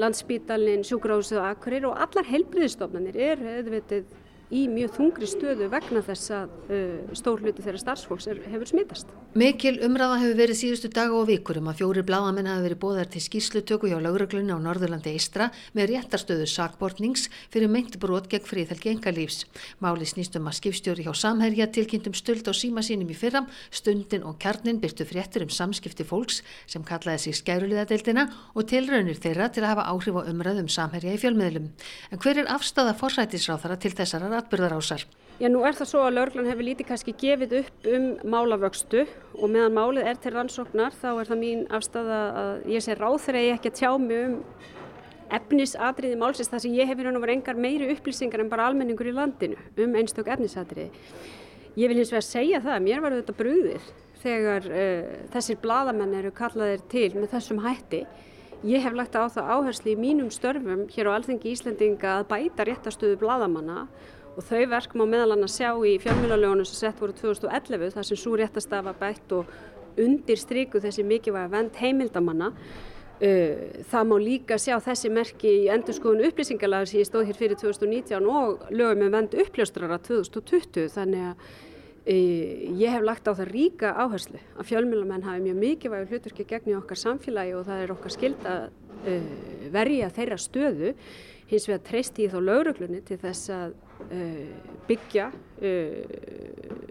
landsbítalinn, 0.00 0.84
sjúkrahúsið 0.86 1.40
og 1.42 1.50
akkurir 1.50 1.88
og 1.88 1.98
allar 2.04 2.28
helbriðistofnanir 2.30 3.18
er 3.30 3.44
auðvitað 3.56 4.14
í 4.54 4.66
mjög 4.70 4.92
þungri 4.94 5.26
stöðu 5.26 5.66
vegna 5.72 6.02
þess 6.06 6.30
að 6.34 6.52
uh, 6.70 7.14
stór 7.18 7.42
hluti 7.42 7.64
þeirra 7.64 7.80
starfsfólks 7.82 8.28
er, 8.30 8.40
hefur 8.46 8.68
smittast. 8.70 9.10
Mikil 9.36 9.74
umræða 9.84 10.20
hefur 10.22 10.38
verið 10.38 10.58
síðustu 10.60 10.90
daga 10.94 11.16
og 11.18 11.26
vikur 11.30 11.58
um 11.60 11.70
að 11.72 11.80
fjóri 11.80 12.04
bladamenn 12.06 12.46
hafi 12.50 12.62
verið 12.68 12.80
bóðar 12.84 13.10
til 13.10 13.22
skýrslutöku 13.24 13.90
hjá 13.90 13.98
lauruglunni 13.98 14.54
á 14.54 14.58
Norðurlandi 14.62 15.10
Eistra 15.16 15.50
með 15.76 15.90
réttarstöðu 15.92 16.46
sakbortnings 16.50 17.26
fyrir 17.50 17.70
meint 17.72 17.98
brot 18.02 18.28
gegn 18.30 18.46
fríðhelgi 18.46 18.92
engalífs. 18.94 19.44
Máli 19.82 20.06
snýst 20.06 20.38
um 20.38 20.46
að 20.46 20.58
skipstjóri 20.60 21.06
hjá 21.08 21.14
Samherja 21.18 21.66
tilkynntum 21.74 22.14
stöld 22.14 22.46
á 22.46 22.54
síma 22.54 22.86
sínum 22.86 23.10
í 23.10 23.18
fyrram, 23.18 23.50
stundin 23.74 24.24
og 24.24 24.38
kjarnin 24.38 24.78
byrtu 24.80 25.04
fréttur 25.08 25.42
um 25.46 25.50
samskipti 25.50 26.06
fólks 26.06 26.42
sem 26.70 26.86
kallaði 26.86 27.26
sig 27.26 27.40
skæruliðadeildina 27.42 28.28
og 28.54 28.70
tilraunir 28.70 29.18
þeirra 29.18 29.50
til 29.50 29.66
að 29.66 29.74
hafa 29.74 29.88
áhrif 29.90 30.16
á 30.16 30.22
umræðum 30.30 30.70
Samherja 30.70 31.16
í 31.16 31.20
fjölmiðlum. 31.20 31.68
En 32.14 32.22
hver 32.22 32.40
er 32.40 32.46
þessarar 33.96 34.35
atbyrðarásar. 34.40 35.06
Já, 35.36 35.50
nú 35.52 35.66
er 35.68 35.76
það 35.76 35.90
svo 35.90 36.02
að 36.06 36.14
laurglann 36.16 36.46
hefur 36.48 36.64
lítið 36.64 36.86
kannski 36.88 37.12
gefið 37.20 37.50
upp 37.58 37.88
um 37.92 38.04
málavöxtu 38.32 39.02
og 39.36 39.50
meðan 39.52 39.74
málið 39.76 40.08
er 40.08 40.20
til 40.22 40.32
rannsóknar 40.32 40.96
þá 40.96 41.10
er 41.10 41.28
það 41.28 41.42
mín 41.42 41.66
afstæða 41.76 42.20
að 42.40 42.52
ég 42.72 42.84
sé 42.86 42.96
ráð 42.96 43.18
þegar 43.26 43.44
ég 43.44 43.58
ekki 43.58 43.72
að 43.74 43.80
tjá 43.82 43.90
mig 44.00 44.22
um 44.22 44.38
efnisatriði 45.36 46.16
málsins 46.20 46.48
þar 46.48 46.62
sem 46.64 46.76
ég 46.78 46.88
hef 46.88 46.96
verið 46.96 47.34
engar 47.34 47.60
meiri 47.60 47.90
upplýsingar 47.92 48.40
en 48.40 48.48
bara 48.48 48.70
almenningur 48.70 49.10
í 49.10 49.12
landinu 49.12 49.58
um 49.84 50.00
einstök 50.00 50.30
efnisatriði. 50.32 50.88
Ég 51.76 51.90
vil 51.90 52.00
hins 52.00 52.14
vegar 52.14 52.24
segja 52.24 52.62
það 52.64 52.78
að 52.78 52.84
mér 52.86 53.04
var 53.04 53.16
þetta 53.18 53.36
brúðir 53.36 53.88
þegar 54.22 54.70
uh, 54.72 55.14
þessir 55.34 55.60
bladamenn 55.60 56.16
eru 56.16 56.32
kallaðir 56.32 56.84
til 56.88 57.10
með 57.18 57.34
þessum 57.34 57.60
hætti. 57.66 58.06
Ég 58.64 58.80
hef 58.80 58.96
lagt 58.96 59.20
á 59.20 59.28
það 59.28 59.50
áherslu 59.52 59.92
í 59.92 60.00
mínum 60.00 60.30
störfum 60.32 60.86
hér 60.88 61.10
á 61.12 61.16
Alþengi 61.18 61.52
Íslandinga 61.52 62.22
að 62.22 62.30
bæta 62.30 62.64
réttastöðu 62.64 63.18
bladamanna 63.20 63.84
og 64.36 64.44
þau 64.44 64.66
verk 64.68 64.96
má 64.96 65.06
meðal 65.08 65.32
annars 65.34 65.56
sjá 65.56 65.70
í 65.88 65.96
fjármjölalögunum 66.02 66.68
sem 66.68 66.82
sett 66.82 67.00
voru 67.00 67.14
2011 67.16 67.94
þar 67.94 68.08
sem 68.08 68.20
svo 68.20 68.34
réttastafa 68.36 68.92
bætt 69.00 69.32
og 69.32 69.48
undir 70.00 70.40
stryku 70.40 70.80
þessi 70.82 71.04
mikilvæga 71.08 71.52
vend 71.54 71.78
heimildamanna. 71.80 72.50
Uh, 73.16 73.80
það 73.88 74.08
má 74.10 74.16
líka 74.20 74.58
sjá 74.60 74.74
þessi 74.84 75.08
merki 75.08 75.52
í 75.62 75.68
endurskoðun 75.72 76.26
upplýsingalaga 76.28 76.90
sem 76.90 77.00
ég 77.00 77.08
stóð 77.08 77.30
hér 77.30 77.38
fyrir 77.38 77.56
2019 77.62 78.26
og 78.28 78.66
lögum 78.68 79.00
með 79.00 79.14
vend 79.14 79.36
uppljóstrara 79.40 79.96
2020 80.04 80.90
þannig 80.92 81.22
að 81.30 81.46
uh, 82.12 82.66
ég 82.76 82.92
hef 82.92 83.06
lagt 83.08 83.24
á 83.24 83.32
það 83.32 83.54
ríka 83.54 83.94
áherslu 83.96 84.42
að 84.60 84.68
fjölmjölamenn 84.68 85.24
hafi 85.24 85.46
mjög 85.46 85.56
mikilvægur 85.62 86.12
hluturki 86.12 86.44
gegn 86.50 86.74
í 86.74 86.76
okkar 86.76 87.00
samfélagi 87.06 87.56
og 87.56 87.64
það 87.70 87.86
er 87.86 87.94
okkar 87.96 88.16
skild 88.18 88.44
að 88.52 88.68
uh, 89.08 89.32
verja 89.72 90.12
þeirra 90.12 90.40
stöðu 90.44 90.92
hins 91.48 91.70
vegar 91.70 91.86
treysti 91.88 92.28
ég 92.28 92.36
þá 92.36 92.40
lauruglunni 92.50 93.00
til 93.00 93.16
þess 93.24 93.48
að 93.62 93.72
byggja 94.86 95.30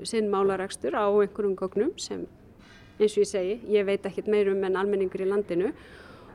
sinn 0.06 0.32
málaregstur 0.32 0.98
á 0.98 1.06
einhverjum 1.08 1.56
gognum 1.60 1.94
sem 2.02 2.26
eins 3.00 3.16
og 3.16 3.24
ég 3.24 3.30
segi, 3.30 3.56
ég 3.76 3.86
veit 3.88 4.06
ekkert 4.08 4.30
meirum 4.32 4.64
en 4.64 4.78
almenningur 4.80 5.24
í 5.24 5.30
landinu 5.30 5.72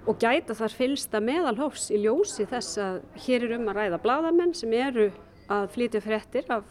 og 0.08 0.18
gæta 0.20 0.56
þar 0.56 0.74
fylsta 0.76 1.20
meðalhófs 1.24 1.90
í 1.92 2.00
ljósi 2.04 2.46
þess 2.48 2.80
að 2.80 3.00
hér 3.26 3.46
er 3.46 3.56
um 3.58 3.68
að 3.70 3.80
ræða 3.80 4.00
bladamenn 4.04 4.54
sem 4.56 4.72
eru 4.76 5.10
að 5.50 5.66
flytja 5.74 6.02
fréttir 6.04 6.46
af 6.52 6.64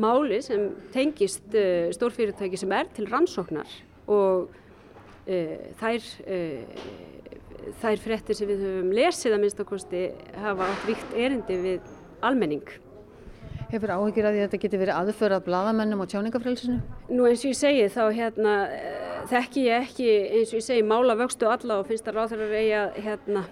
máli 0.00 0.40
sem 0.44 0.70
tengist 0.92 1.54
uh, 1.54 1.90
stórfyrirtæki 1.94 2.60
sem 2.60 2.72
er 2.72 2.90
til 2.96 3.08
rannsóknar 3.10 3.68
og 4.10 4.48
uh, 4.48 5.56
þær, 5.80 6.06
uh, 6.26 6.86
þær 7.82 8.04
fréttir 8.06 8.38
sem 8.38 8.50
við 8.50 8.64
höfum 8.66 8.94
lesið 8.96 9.36
að 9.36 9.44
minnstakosti 9.44 10.06
hafa 10.44 10.70
átt 10.70 10.88
vikt 10.88 11.18
erindi 11.18 11.58
við 11.66 11.92
almenning. 12.22 12.64
Hefur 13.72 13.88
áhyggjur 13.88 14.26
að 14.28 14.34
því 14.34 14.40
að 14.40 14.44
þetta 14.44 14.58
geti 14.62 14.78
verið 14.82 14.96
aðförað 14.98 15.44
bladamennum 15.46 16.02
á 16.04 16.06
tjáningafrælsinu? 16.12 16.74
Nú 17.08 17.24
eins 17.24 17.40
og 17.40 17.48
ég 17.48 17.56
segi 17.56 17.84
þá 17.94 18.02
hérna 18.12 18.56
þekki 19.30 19.62
ég 19.64 19.86
ekki 19.86 20.08
eins 20.36 20.50
og 20.52 20.58
ég 20.58 20.64
segi 20.66 20.82
mála 20.84 21.14
vöxtu 21.16 21.48
alla 21.48 21.78
og 21.80 21.86
finnst 21.88 22.10
að 22.10 22.18
ráþarar 22.18 22.52
eigi 22.58 22.74
að 22.76 22.98
hérna, 23.06 23.44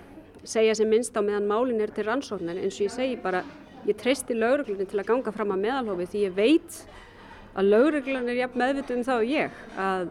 segja 0.44 0.74
sem 0.76 0.90
minnst 0.92 1.16
á 1.16 1.24
meðan 1.24 1.48
málin 1.48 1.80
er 1.80 1.92
til 1.96 2.04
rannsóknar 2.04 2.60
eins 2.60 2.76
og 2.76 2.84
ég 2.84 2.92
segi 2.92 3.16
bara 3.22 3.40
ég 3.86 3.96
treysti 3.96 4.36
lauruglunni 4.36 4.84
til 4.90 5.00
að 5.00 5.08
ganga 5.08 5.32
fram 5.32 5.54
að 5.54 5.62
meðalhófi 5.64 6.08
því 6.12 6.24
ég 6.26 6.36
veit 6.36 6.80
að 7.56 7.70
lauruglun 7.72 8.28
er 8.28 8.42
jafn 8.42 8.60
meðvitt 8.60 8.92
um 8.92 9.06
það 9.06 9.22
og 9.22 9.32
ég 9.32 9.62
að 9.86 10.10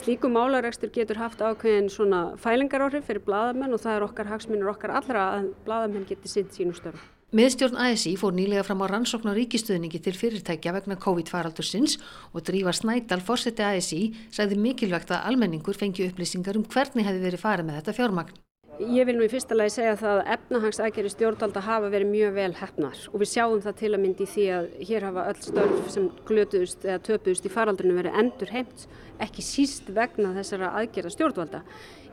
slíku 0.00 0.30
málaregstur 0.32 0.92
getur 0.94 1.20
haft 1.20 1.44
ákveðin 1.44 1.92
svona 1.92 2.22
fælingaráhrif 2.40 3.04
fyrir 3.08 3.24
bladamenn 3.28 3.76
og 3.76 3.84
það 3.84 3.98
er 3.98 4.08
okkar 4.08 4.32
hagsmunir 4.32 4.72
okkar 4.72 4.96
allra 4.96 5.28
að 5.36 5.52
bladamenn 5.68 6.08
geti 6.08 6.32
sinn 6.32 6.48
sínu 6.56 6.76
störn. 6.76 7.15
Miðstjórn 7.34 7.74
ASI 7.82 8.12
fór 8.14 8.36
nýlega 8.36 8.62
fram 8.62 8.84
á 8.84 8.86
rannsókn 8.86 9.32
og 9.32 9.34
ríkistuðningi 9.34 9.98
til 9.98 10.14
fyrirtækja 10.14 10.70
vegna 10.76 10.94
COVID-faraldursins 10.94 11.96
og 12.30 12.44
Drífa 12.46 12.70
Snædal, 12.70 13.18
fórseti 13.18 13.66
ASI, 13.66 14.00
sagði 14.30 14.62
mikilvægt 14.62 15.10
að 15.10 15.26
almenningur 15.32 15.74
fengi 15.74 16.06
upplýsingar 16.06 16.54
um 16.54 16.68
hvernig 16.70 17.02
hefði 17.08 17.24
verið 17.26 17.42
farið 17.42 17.66
með 17.66 17.80
þetta 17.80 17.96
fjármagn. 17.98 18.45
Ég 18.76 19.06
vil 19.08 19.14
nú 19.16 19.24
í 19.24 19.30
fyrsta 19.32 19.56
lagi 19.56 19.72
segja 19.72 19.94
það 19.96 20.18
að 20.18 20.26
efnahagsækjari 20.34 21.08
stjórnvalda 21.08 21.62
hafa 21.64 21.88
verið 21.88 22.10
mjög 22.10 22.32
vel 22.36 22.50
hefnar 22.58 22.98
og 23.08 23.22
við 23.22 23.30
sjáum 23.30 23.60
það 23.64 23.76
til 23.78 23.88
að 23.88 24.02
myndi 24.02 24.24
því 24.28 24.42
að 24.52 24.66
hér 24.90 25.06
hafa 25.06 25.22
öll 25.30 25.38
störf 25.46 25.86
sem 25.94 26.08
glötuðust 26.28 26.84
eða 26.84 26.96
töpuðust 27.06 27.48
í 27.48 27.52
faraldrinu 27.54 27.94
verið 27.96 28.18
endur 28.20 28.52
heimt, 28.52 28.84
ekki 29.24 29.44
síst 29.46 29.88
vegna 29.96 30.34
þessara 30.34 30.74
aðgerða 30.76 31.12
stjórnvalda. 31.14 31.62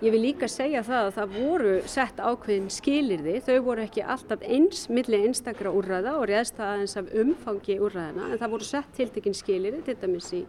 Ég 0.06 0.16
vil 0.16 0.22
líka 0.24 0.48
segja 0.48 0.86
það 0.88 1.10
að 1.10 1.18
það 1.18 1.36
voru 1.42 1.74
sett 1.98 2.24
ákveðin 2.24 2.72
skilirði, 2.78 3.36
þau 3.44 3.58
voru 3.68 3.84
ekki 3.84 4.06
alltaf 4.16 4.48
eins 4.48 4.86
millir 4.88 5.28
einstakra 5.28 5.76
úrræða 5.76 6.16
og 6.22 6.30
réðst 6.32 6.56
það 6.62 6.72
aðeins 6.78 6.96
af 7.02 7.12
umfangi 7.26 7.78
úrræðina 7.84 8.30
en 8.30 8.40
það 8.40 8.56
voru 8.56 8.70
sett 8.70 8.96
tiltekinn 8.96 9.36
skilirði, 9.36 9.84
til 9.84 10.00
dæmis 10.00 10.32
í 10.40 10.46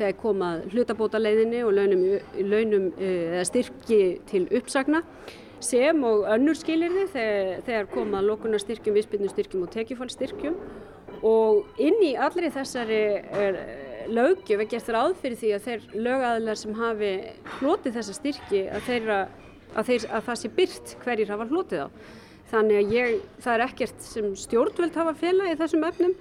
þegar 0.00 0.16
komað 0.20 0.64
hlutabóta 0.72 1.20
leiðinni 1.20 1.60
og 1.66 1.74
launum, 1.76 2.04
launum 2.48 2.90
eh, 3.02 3.40
styrki 3.46 4.02
til 4.30 4.46
uppsagna 4.56 5.02
sem 5.64 6.04
og 6.06 6.24
önnur 6.34 6.56
skilirði 6.58 7.06
þegar, 7.12 7.50
þegar 7.66 7.90
komað 7.94 8.28
lókunarstyrkjum, 8.30 8.96
viðspilnustyrkjum 8.96 9.66
og 9.66 9.72
tekjufálstyrkjum 9.74 10.56
og 11.26 11.80
inn 11.82 12.00
í 12.04 12.14
allri 12.16 12.48
þessari 12.52 13.02
er, 13.20 13.58
lögjöf 14.08 14.62
er 14.62 14.70
gert 14.70 14.90
ráð 14.94 15.14
fyrir 15.20 15.38
því 15.40 15.52
að 15.56 15.66
þeir 15.66 15.86
lögæðilar 16.06 16.60
sem 16.60 16.78
hafi 16.78 17.12
hlotið 17.58 17.98
þessa 17.98 18.16
styrki 18.16 18.64
að, 18.68 18.82
þeirra, 18.88 19.20
að, 19.74 19.90
þeir, 19.90 20.08
að 20.08 20.26
það 20.28 20.40
sé 20.40 20.52
byrt 20.56 20.94
hverjir 21.04 21.32
hafa 21.34 21.48
hlotið 21.50 21.84
á. 21.84 21.88
Þannig 22.50 22.80
að 22.80 22.94
ég, 22.96 23.18
það 23.44 23.54
er 23.54 23.64
ekkert 23.68 24.06
sem 24.06 24.30
stjórnvöld 24.42 24.96
hafa 24.98 25.14
fela 25.18 25.50
í 25.52 25.58
þessum 25.60 25.84
efnum. 25.86 26.16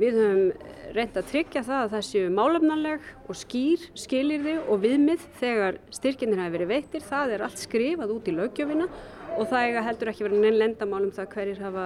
Við 0.00 0.16
höfum 0.16 0.68
reynd 0.96 1.16
að 1.20 1.26
tryggja 1.28 1.60
það 1.66 1.80
að 1.82 1.90
það 1.94 2.04
séu 2.06 2.28
málefnarleg 2.32 3.08
og 3.28 3.36
skýr 3.36 3.82
skilirði 4.00 4.54
og 4.62 4.80
viðmið 4.80 5.26
þegar 5.42 5.76
styrkinir 5.92 6.40
hafi 6.40 6.54
verið 6.54 6.70
veittir. 6.72 7.04
Það 7.04 7.34
er 7.34 7.44
allt 7.44 7.60
skrifað 7.60 8.14
út 8.14 8.30
í 8.30 8.34
lögjöfina 8.38 8.86
og 9.36 9.50
það 9.50 9.76
heldur 9.86 10.12
ekki 10.14 10.24
verið 10.24 10.44
neinn 10.46 10.58
lendamálum 10.62 11.12
það 11.14 11.28
hverjir 11.34 11.60
hafa 11.66 11.84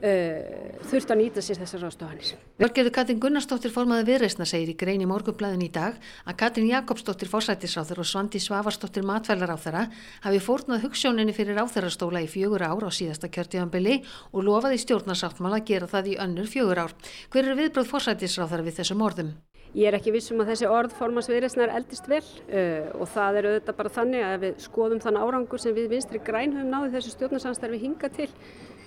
Uh, 0.00 0.78
þurft 0.88 1.10
að 1.12 1.18
nýta 1.20 1.42
sér 1.44 1.58
þessar 1.60 1.82
ráðstofanir. 1.84 2.28
Vörgerður 2.62 2.94
Katrin 2.96 3.18
Gunnarsdóttir 3.20 3.72
formaði 3.74 4.06
viðreysna 4.08 4.46
segir 4.48 4.72
í 4.72 4.76
grein 4.80 5.02
í 5.04 5.08
morgunblæðin 5.10 5.66
í 5.66 5.68
dag 5.74 5.98
að 6.24 6.38
Katrin 6.40 6.70
Jakobsdóttir 6.70 7.28
fórsættisráþur 7.28 8.00
og 8.00 8.08
Svandi 8.08 8.40
Svavarsdóttir 8.40 9.04
matfælaráþara 9.04 9.84
hafi 10.24 10.40
fórnað 10.40 10.86
hugssjóninni 10.86 11.36
fyrir 11.36 11.60
ráþarastóla 11.60 12.24
í 12.24 12.30
fjögur 12.32 12.64
ár 12.64 12.88
á 12.88 12.90
síðasta 12.96 13.28
kjörtíðanbili 13.28 14.00
og 14.32 14.48
lofaði 14.48 14.80
stjórnarsáttmála 14.86 15.60
að 15.60 15.68
gera 15.74 15.92
það 15.92 16.10
í 16.14 16.18
önnur 16.24 16.48
fjögur 16.48 16.80
ár. 16.86 16.96
Hver 17.28 17.52
er 17.52 17.60
viðbröð 17.60 17.92
fórsættisráþara 17.92 18.64
við 18.70 18.80
þessum 18.80 19.04
orðum? 19.04 19.36
Ég 19.70 19.86
er 19.86 19.94
ekki 19.94 20.10
vissum 20.10 20.40
að 20.42 20.48
þessi 20.50 20.66
orð 20.66 20.94
formans 20.98 21.28
viðreysnar 21.30 21.70
eldist 21.76 22.08
vel 22.10 22.24
uh, 22.24 22.88
og 22.98 23.06
það 23.12 23.36
er 23.38 23.46
auðvitað 23.50 23.76
bara 23.78 23.92
þannig 23.94 24.24
að 24.26 24.40
við 24.42 24.56
skoðum 24.64 25.02
þann 25.04 25.20
árangur 25.20 25.62
sem 25.62 25.76
við 25.76 25.92
vinstri 25.92 26.18
græn 26.26 26.56
höfum 26.56 26.72
náðið 26.72 26.96
þessu 26.96 27.12
stjórnarsamstarfi 27.14 27.78
hinga 27.84 28.10
til 28.16 28.26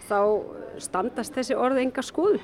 þá 0.09 0.19
standast 0.81 1.35
þessi 1.37 1.57
orð 1.57 1.81
enga 1.83 2.05
skoðun. 2.05 2.43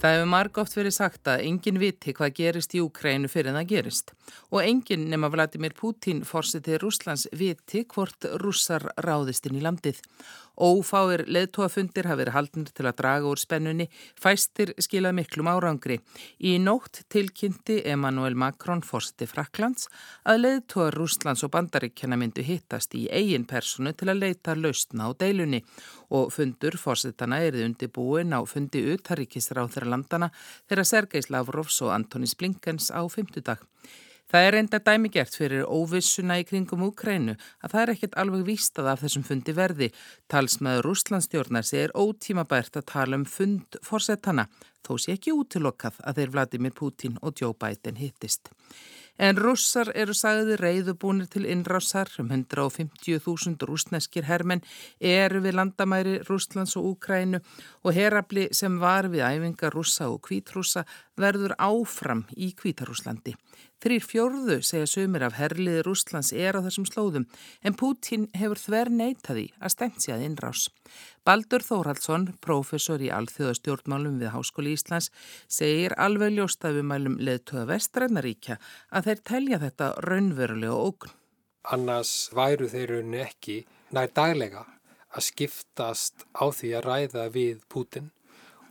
Það 0.00 0.14
hefur 0.16 0.28
marg 0.32 0.58
oft 0.62 0.72
verið 0.78 0.94
sagt 0.96 1.28
að 1.28 1.42
enginn 1.44 1.76
viti 1.76 2.14
hvað 2.16 2.30
gerist 2.38 2.72
í 2.72 2.80
Úkrænu 2.80 3.28
fyrir 3.28 3.50
en 3.50 3.58
það 3.58 3.66
gerist 3.68 4.12
og 4.48 4.62
enginn 4.62 5.02
nema 5.12 5.28
Vladimir 5.28 5.74
Putin 5.76 6.22
fórseti 6.24 6.78
Rúslands 6.80 7.26
viti 7.36 7.82
hvort 7.84 8.24
rússar 8.40 8.86
ráðist 9.04 9.50
inn 9.50 9.58
í 9.60 9.64
landið 9.66 10.00
Ófáir 10.60 11.22
leðtóafundir 11.24 12.04
hafi 12.04 12.20
verið 12.20 12.34
haldnir 12.36 12.72
til 12.76 12.84
að 12.84 12.98
draga 12.98 13.30
úr 13.30 13.40
spennunni, 13.40 13.86
fæstir 14.20 14.74
skilað 14.76 15.14
miklum 15.16 15.48
árangri. 15.48 15.96
Í 16.36 16.58
nótt 16.60 17.00
tilkynnti 17.08 17.78
Emmanuel 17.88 18.36
Macron 18.36 18.84
fórsti 18.84 19.24
Fraklands 19.30 19.88
að 20.28 20.42
leðtóa 20.44 20.90
Rúslands 20.92 21.46
og 21.46 21.54
Bandaríkjana 21.54 22.18
myndu 22.20 22.44
hittast 22.44 22.92
í 22.98 23.06
eigin 23.08 23.48
personu 23.48 23.94
til 23.96 24.10
að 24.12 24.20
leita 24.26 24.58
laustna 24.58 25.08
á 25.08 25.16
deilunni 25.16 25.62
og 26.12 26.28
fundur 26.34 26.76
fórsetana 26.76 27.40
erið 27.46 27.64
undir 27.70 27.94
búin 27.96 28.36
á 28.36 28.44
fundi 28.44 28.84
utaríkisra 28.92 29.64
á 29.64 29.66
þeirra 29.72 29.94
landana 29.96 30.28
þeirra 30.68 30.84
Sergeis 30.92 31.32
Lavrovs 31.32 31.80
og 31.86 31.94
Antonis 31.96 32.36
Blinkens 32.36 32.92
á 32.92 33.00
fymtudag. 33.08 33.64
Það 34.30 34.44
er 34.46 34.56
enda 34.60 34.78
dæmi 34.78 35.08
gert 35.10 35.34
fyrir 35.34 35.64
óvissuna 35.66 36.36
í 36.38 36.44
kringum 36.46 36.84
Úkrænu 36.86 37.32
að 37.34 37.72
það 37.72 37.80
er 37.80 37.90
ekkert 37.96 38.18
alveg 38.22 38.44
vístað 38.46 38.90
af 38.92 39.02
þessum 39.02 39.24
fundi 39.26 39.54
verði. 39.56 39.88
Talsmaður 40.30 40.86
Rúslandstjórnar 40.86 41.66
segir 41.66 41.94
ótímabært 41.98 42.78
að 42.78 42.86
tala 42.92 43.18
um 43.18 43.26
fund 43.26 43.80
fórsetana, 43.82 44.46
þó 44.86 44.94
sé 45.02 45.16
ekki 45.18 45.34
útilokkað 45.34 45.98
að 46.06 46.22
þeir 46.22 46.34
Vladimir 46.36 46.76
Putin 46.78 47.18
og 47.26 47.42
Joe 47.42 47.58
Biden 47.58 47.98
hittist. 47.98 48.52
En 49.20 49.36
russar 49.36 49.90
eru 50.00 50.14
sagði 50.16 50.54
reyðubúnir 50.56 51.26
til 51.28 51.42
innrásar 51.50 52.08
um 52.22 52.30
150.000 52.30 53.66
rúsneskir 53.68 54.24
hermenn 54.24 54.62
eru 55.00 55.42
við 55.44 55.58
landamæri 55.58 56.14
Rúslands 56.28 56.72
og 56.80 56.86
Úkrænu 56.94 57.42
og 57.84 57.98
herabli 57.98 58.46
sem 58.56 58.78
var 58.80 59.10
við 59.12 59.26
æfinga 59.26 59.74
russa 59.74 60.08
og 60.08 60.22
kvítrúsa 60.24 60.86
verður 61.20 61.52
áfram 61.58 62.24
í 62.32 62.54
Kvítarúslandi. 62.56 63.34
Þrýr 63.80 64.02
fjórðu 64.04 64.56
segja 64.60 64.88
sumir 64.90 65.22
af 65.24 65.38
herliði 65.38 65.80
Rúslands 65.86 66.34
er 66.36 66.52
á 66.52 66.60
þessum 66.60 66.84
slóðum 66.84 67.22
en 67.64 67.76
Pútín 67.80 68.26
hefur 68.36 68.60
þver 68.60 68.90
neytaði 68.92 69.46
að 69.56 69.72
stemt 69.72 70.02
sig 70.04 70.12
að 70.12 70.24
innrás. 70.26 70.66
Baldur 71.24 71.64
Þórhaldsson, 71.64 72.26
professor 72.44 73.00
í 73.00 73.08
alþjóðastjórnmálum 73.16 74.18
við 74.20 74.34
Háskóli 74.34 74.74
Íslands, 74.76 75.08
segir 75.48 75.94
alveg 75.96 76.34
ljóstafumælum 76.36 77.16
leðtöða 77.24 77.70
vestrænaríkja 77.70 78.58
að 78.92 79.08
þeir 79.08 79.24
telja 79.32 79.60
þetta 79.64 79.88
raunverulega 80.04 80.76
ógn. 80.76 81.16
Annars 81.72 82.12
væru 82.36 82.68
þeir 82.68 82.94
rauninni 82.94 83.24
ekki 83.24 83.58
nær 83.96 84.12
daglega 84.12 84.66
að 85.16 85.26
skiptast 85.30 86.28
á 86.36 86.44
því 86.52 86.74
að 86.76 86.86
ræða 86.90 87.26
við 87.32 87.64
Pútin 87.72 88.12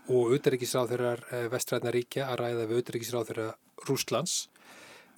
og 0.09 0.37
auðaríkisráþurar 0.37 1.25
eh, 1.33 1.49
vestrænaríkja 1.49 2.29
að 2.29 2.39
ræða 2.43 2.69
við 2.69 2.79
auðaríkisráþurar 2.83 3.51
Rúslands 3.89 4.37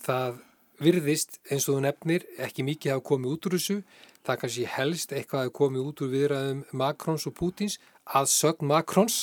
það 0.05 0.39
virðist 0.81 1.39
eins 1.49 1.67
og 1.67 1.77
þú 1.77 1.81
nefnir 1.85 2.25
ekki 2.41 2.65
mikið 2.65 2.95
hafa 2.95 3.07
komið 3.11 3.35
út 3.35 3.47
úr 3.47 3.57
þessu. 3.57 3.77
Það 4.21 4.39
kannski 4.43 4.67
helst 4.75 5.13
eitthvað 5.15 5.45
hafa 5.45 5.57
komið 5.57 5.89
út 5.89 6.01
úr 6.01 6.13
viðræðum 6.15 6.63
Makrons 6.81 7.27
og 7.29 7.35
Pútins 7.37 7.77
að 8.05 8.31
sögn 8.33 8.69
Makrons 8.69 9.19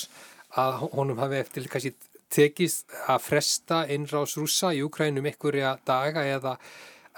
að 0.58 0.84
honum 0.94 1.18
hafi 1.22 1.40
eftir 1.42 1.68
kannski 1.70 1.94
tekist 2.32 2.92
að 3.08 3.24
fresta 3.24 3.82
innrás 3.90 4.36
rúsa 4.38 4.72
í 4.76 4.82
Ukrænum 4.84 5.26
einhverja 5.30 5.76
daga 5.88 6.24
eða 6.28 6.56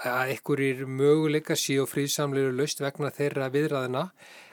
að 0.01 0.33
einhverjir 0.33 0.85
möguleika 0.87 1.57
síð 1.59 1.83
og 1.83 1.91
fríðsamlegur 1.91 2.55
löst 2.57 2.81
vegna 2.81 3.11
þeirra 3.13 3.51
viðræðina 3.53 4.05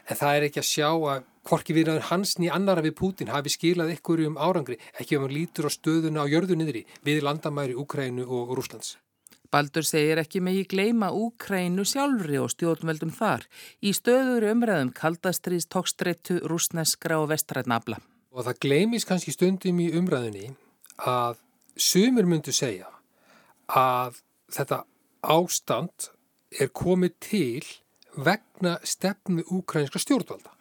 en 0.09 0.19
það 0.19 0.35
er 0.35 0.47
ekki 0.49 0.63
að 0.63 0.69
sjá 0.69 0.89
að 0.91 1.23
hvorki 1.49 1.75
viðræður 1.77 2.09
hans 2.11 2.37
ný 2.39 2.51
annara 2.53 2.85
við 2.85 2.97
Pútin 2.99 3.33
hafi 3.33 3.53
skilað 3.53 3.95
einhverjum 3.95 4.37
árangri 4.37 4.77
ekki 5.01 5.17
ef 5.17 5.25
hann 5.25 5.35
lítur 5.35 5.69
á 5.69 5.71
stöðuna 5.73 6.25
á 6.25 6.27
jörðu 6.29 6.59
niðri 6.59 6.85
við 7.07 7.23
landamæri 7.25 7.77
Úkrænu 7.79 8.27
og 8.29 8.53
Rúslands. 8.59 8.97
Baldur 9.49 9.87
segir 9.89 10.21
ekki 10.21 10.43
megi 10.45 10.67
gleima 10.69 11.09
Úkrænu 11.17 11.87
sjálfri 11.89 12.37
og 12.43 12.53
stjórnveldum 12.53 13.15
þar 13.17 13.47
í 13.81 13.95
stöður 13.97 14.51
umræðum 14.51 14.93
kaldastriðs 14.93 15.71
tókstreitu 15.73 16.43
rúsneskra 16.53 17.17
og 17.23 17.31
vestrætnabla. 17.33 17.97
Og 18.37 18.45
það 18.45 18.61
gleimis 18.67 19.09
kannski 19.09 19.33
stundum 19.33 19.81
í 19.81 19.89
umræðinni 19.97 20.53
að 21.01 21.41
sumir 21.81 22.29
myndu 22.29 22.53
segja 22.53 22.93
að 23.73 24.21
þetta 24.53 24.83
ástand 25.25 26.11
er 26.61 26.69
komið 26.69 27.17
til 27.25 27.65
vegna 28.19 28.77
stefnu 28.85 29.45
úkrænska 29.49 30.01
stjórnvalda. 30.03 30.58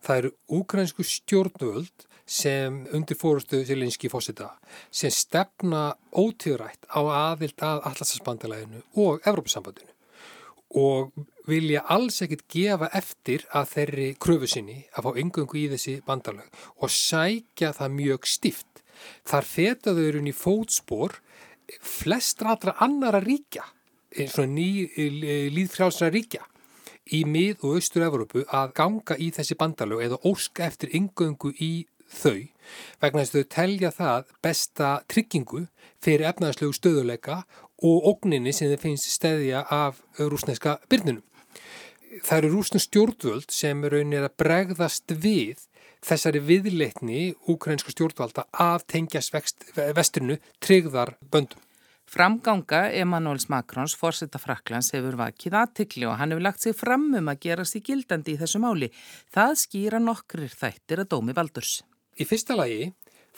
Það 0.00 0.20
eru 0.22 0.30
úkrænsku 0.60 1.04
stjórnvöld 1.04 2.06
sem 2.30 2.84
undir 2.94 3.18
fórustu 3.18 3.64
Zelenski 3.66 4.08
fósita 4.10 4.52
sem 4.94 5.10
stefna 5.10 5.96
ótíðrætt 6.14 6.86
á 6.86 7.00
aðild 7.02 7.58
að 7.58 7.82
Allarsansbandalæðinu 7.90 8.84
og 9.02 9.26
Evrópusambandinu 9.26 9.90
og 10.78 11.10
vilja 11.50 11.82
alls 11.90 12.20
ekkit 12.22 12.44
gefa 12.52 12.90
eftir 12.94 13.42
að 13.56 13.72
þeirri 13.72 14.06
kröfu 14.22 14.50
sinni 14.50 14.76
að 14.94 15.08
fá 15.08 15.18
yngöngu 15.24 15.58
í 15.58 15.66
þessi 15.72 15.96
bandalög 16.06 16.62
og 16.78 16.92
sækja 16.94 17.72
það 17.74 17.96
mjög 17.96 18.30
stift. 18.30 18.84
Þar 19.26 19.48
fetaður 19.48 20.20
hún 20.20 20.30
í 20.30 20.36
fótspor 20.36 21.18
flest 21.80 22.42
ratra 22.46 22.76
annara 22.84 23.18
ríkja, 23.24 23.64
eins 24.14 24.38
og 24.38 24.50
ný 24.54 24.86
líðfrjálsra 25.50 26.10
ríkja 26.14 26.46
í 27.12 27.24
mið- 27.26 27.64
og 27.64 27.78
austur-Európu 27.78 28.44
að 28.46 28.74
ganga 28.74 29.16
í 29.18 29.30
þessi 29.34 29.56
bandalög 29.58 30.04
eða 30.06 30.20
óska 30.24 30.66
eftir 30.66 30.92
yngöngu 30.96 31.52
í 31.58 31.72
þau 32.10 32.48
vegna 33.00 33.22
þess 33.22 33.34
að 33.34 33.40
þau 33.40 33.50
telja 33.54 33.90
það 33.94 34.30
besta 34.42 34.90
tryggingu 35.10 35.64
fyrir 36.02 36.28
efnaðslegu 36.30 36.76
stöðuleika 36.76 37.42
og 37.86 38.06
ógninni 38.12 38.52
sem 38.52 38.70
þeir 38.70 38.82
finnst 38.82 39.10
stæðja 39.14 39.64
af 39.72 40.02
rúsneska 40.18 40.78
byrnunum. 40.90 41.24
Það 42.26 42.38
eru 42.38 42.52
rúsnum 42.54 42.82
stjórnvöld 42.82 43.52
sem 43.54 43.84
raunir 43.86 44.26
að 44.26 44.36
bregðast 44.42 45.14
við 45.14 45.66
þessari 46.04 46.40
viðleitni 46.44 47.30
úkrænska 47.52 47.92
stjórnvalda 47.94 48.46
að 48.50 48.86
tengjast 48.90 49.36
vesturinu 49.96 50.40
tryggðar 50.60 51.14
böndum. 51.30 51.60
Framganga 52.10 52.88
Emanuels 52.90 53.44
Makrons, 53.52 53.92
fórsetta 53.94 54.40
Fraklands, 54.42 54.88
hefur 54.96 55.14
vakið 55.14 55.54
aðtikli 55.60 56.08
og 56.10 56.16
hann 56.18 56.32
hefur 56.34 56.42
lagt 56.42 56.64
sig 56.64 56.74
fram 56.74 57.04
um 57.14 57.28
að 57.30 57.44
gera 57.44 57.66
sig 57.68 57.84
gildandi 57.86 58.34
í 58.34 58.40
þessu 58.40 58.58
máli. 58.58 58.88
Það 59.30 59.52
skýra 59.60 60.00
nokkrir 60.02 60.50
þættir 60.50 61.04
að 61.04 61.12
dómi 61.12 61.36
Valdurs. 61.38 61.76
Í 62.18 62.26
fyrsta 62.26 62.56
lagi 62.58 62.88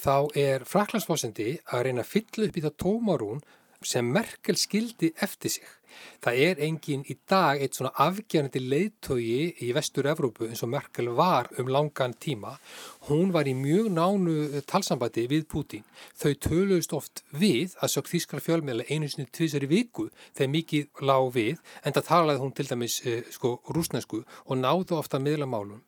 þá 0.00 0.14
er 0.40 0.64
Fraklandsfósendi 0.64 1.58
að 1.68 1.84
reyna 1.84 2.00
að 2.00 2.14
fylla 2.14 2.48
upp 2.48 2.56
í 2.56 2.64
það 2.64 2.78
tómarún 2.80 3.44
sem 3.88 4.08
Merkel 4.12 4.58
skildi 4.58 5.12
eftir 5.22 5.56
sig. 5.58 5.70
Það 6.22 6.38
er 6.46 6.60
engin 6.66 7.02
í 7.10 7.16
dag 7.28 7.60
eitt 7.62 7.76
svona 7.76 7.92
afgerandi 8.04 8.62
leiðtogi 8.62 9.66
í 9.66 9.70
vestur 9.76 10.06
Evrópu 10.12 10.46
eins 10.48 10.62
og 10.64 10.70
Merkel 10.72 11.10
var 11.18 11.50
um 11.60 11.68
langan 11.72 12.14
tíma. 12.14 12.54
Hún 13.08 13.32
var 13.34 13.50
í 13.50 13.54
mjög 13.58 13.90
nánu 13.92 14.62
talsambandi 14.70 15.26
við 15.30 15.46
Putin. 15.52 15.84
Þau 16.16 16.32
töluðust 16.46 16.96
oft 16.96 17.24
við 17.34 17.76
að 17.82 17.94
sög 17.96 18.10
þýskar 18.12 18.44
fjölmiðlega 18.46 18.94
einu 18.94 19.10
sinni 19.10 19.28
tvísari 19.34 19.70
viku 19.70 20.08
þegar 20.32 20.54
mikið 20.56 21.06
lág 21.10 21.30
við 21.36 21.62
en 21.82 21.96
það 21.96 22.08
talaði 22.10 22.44
hún 22.44 22.56
til 22.56 22.68
dæmis 22.70 23.00
eh, 23.06 23.22
sko 23.34 23.56
rúsnesku 23.74 24.22
og 24.46 24.60
náðu 24.62 25.00
ofta 25.00 25.20
miðlamálum. 25.22 25.82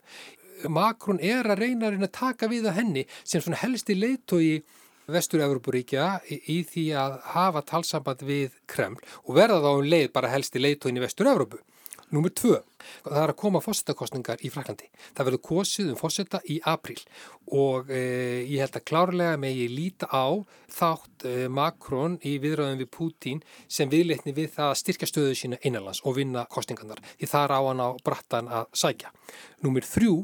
Makrón 0.71 1.21
er 1.21 1.47
að 1.51 1.61
reyna 1.61 1.89
að 1.89 1.97
reyna 1.97 2.09
að 2.09 2.17
taka 2.19 2.49
við 2.49 2.69
að 2.71 2.79
henni 2.79 3.03
sem 3.23 3.43
svona 3.43 3.61
helsti 3.61 3.97
leiðtogi 3.99 4.63
Vestur-Európuríkja 5.11 6.09
í, 6.31 6.41
í 6.57 6.59
því 6.69 6.87
að 7.01 7.21
hafa 7.35 7.65
talsamband 7.69 8.25
við 8.25 8.57
Kreml 8.71 9.01
og 9.25 9.37
verða 9.37 9.63
þá 9.65 9.71
um 9.75 9.89
leið 9.95 10.11
bara 10.17 10.33
helsti 10.33 10.63
leiðtóin 10.63 11.01
í 11.01 11.05
Vestur-Európu. 11.05 11.61
Númur 12.15 12.31
tvö, 12.37 12.59
það 13.03 13.21
er 13.23 13.31
að 13.33 13.39
koma 13.41 13.61
fósettakostningar 13.65 14.43
í 14.45 14.51
Fraklandi. 14.53 14.87
Það 15.17 15.29
verður 15.29 15.43
kosið 15.49 15.89
um 15.91 15.99
fósetta 15.99 16.41
í 16.53 16.61
april 16.71 16.99
og 17.59 17.91
eh, 17.93 18.45
ég 18.47 18.63
held 18.63 18.77
að 18.79 18.85
klárlega 18.91 19.51
ég 19.51 19.73
líta 19.73 20.09
á 20.13 20.31
þátt 20.71 21.27
eh, 21.27 21.47
Makrón 21.49 22.19
í 22.23 22.37
viðröðum 22.43 22.83
við 22.83 22.91
Pútín 22.95 23.43
sem 23.67 23.91
viðleitni 23.91 24.35
við 24.37 24.53
það 24.59 24.71
að 24.71 24.81
styrkja 24.83 25.11
stöðu 25.11 25.39
sína 25.39 25.61
innanlands 25.63 26.05
og 26.05 26.19
vinna 26.21 26.47
kostningarnar 26.51 27.03
því 27.17 27.31
það 27.33 27.49
er 27.49 27.57
á 27.57 27.61
hann 27.67 27.83
á 27.83 27.89
brattan 28.05 28.53
að 28.61 28.69
sækja. 28.85 29.11
Númur 29.65 29.89
þrjú, 29.89 30.19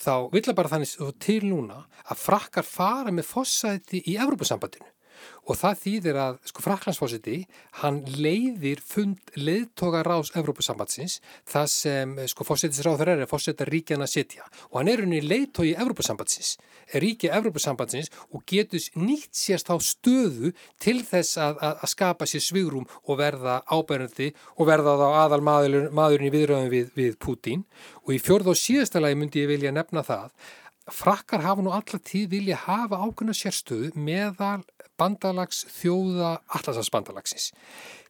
þá 0.00 0.30
vil 0.32 0.44
að 0.46 0.56
bara 0.56 0.72
þannig 0.72 1.18
til 1.20 1.42
núna 1.48 1.82
að 2.06 2.22
frakkar 2.22 2.66
fara 2.66 3.12
með 3.12 3.28
fósæti 3.28 4.02
í 4.08 4.16
Evrópusambandinu 4.20 4.88
og 5.46 5.58
það 5.58 5.80
þýðir 5.84 6.20
að 6.24 6.38
sko 6.50 6.64
Fraklandsfósiti 6.64 7.38
hann 7.82 8.02
leiðir 8.16 8.82
fund 8.84 9.34
leiðtoga 9.36 10.02
rás 10.06 10.32
Evrópusambandsins 10.38 11.18
það 11.48 11.70
sem 11.74 12.16
sko 12.30 12.46
fósitisráður 12.48 13.14
er 13.14 13.24
að 13.24 13.32
fósita 13.32 13.66
ríkjana 13.68 14.08
setja 14.10 14.46
og 14.70 14.80
hann 14.80 14.92
er 14.92 15.04
unni 15.04 15.20
leiðtogi 15.24 15.74
Evrópusambandsins, 15.80 16.56
er 16.92 17.04
ríkja 17.04 17.34
Evrópusambandsins 17.38 18.10
og 18.30 18.44
getur 18.48 18.82
nýtt 18.98 19.34
sérst 19.36 19.70
á 19.70 19.76
stöðu 19.82 20.52
til 20.82 21.00
þess 21.06 21.38
að, 21.40 21.58
að, 21.60 21.76
að 21.84 21.92
skapa 21.94 22.28
sér 22.28 22.44
svigrum 22.44 22.88
og 23.04 23.20
verða 23.20 23.60
ábærandi 23.70 24.30
og 24.56 24.70
verða 24.70 24.96
þá 25.00 25.06
aðal 25.24 25.42
maður, 25.44 25.90
maðurinn 25.94 26.30
í 26.30 26.34
viðröðum 26.34 26.72
við, 26.72 26.90
við 26.96 27.18
Pútín. 27.20 27.64
Og 28.06 28.14
í 28.16 28.22
fjörð 28.22 28.52
og 28.54 28.58
síðasta 28.58 29.02
lagi 29.02 29.18
myndi 29.18 29.44
ég 29.44 29.50
vilja 29.50 29.74
nefna 29.74 30.04
það 30.06 30.30
frakkar 30.94 31.44
hafa 31.44 31.64
nú 31.64 31.72
alltaf 31.74 32.02
tíð 32.06 32.28
vilja 32.34 32.58
hafa 32.66 33.00
ákveðna 33.04 33.36
sérstöðu 33.36 33.94
meðal 33.94 34.62
bandalags 35.00 35.64
þjóða 35.78 36.34
allarsafsbandalagsins. 36.52 37.50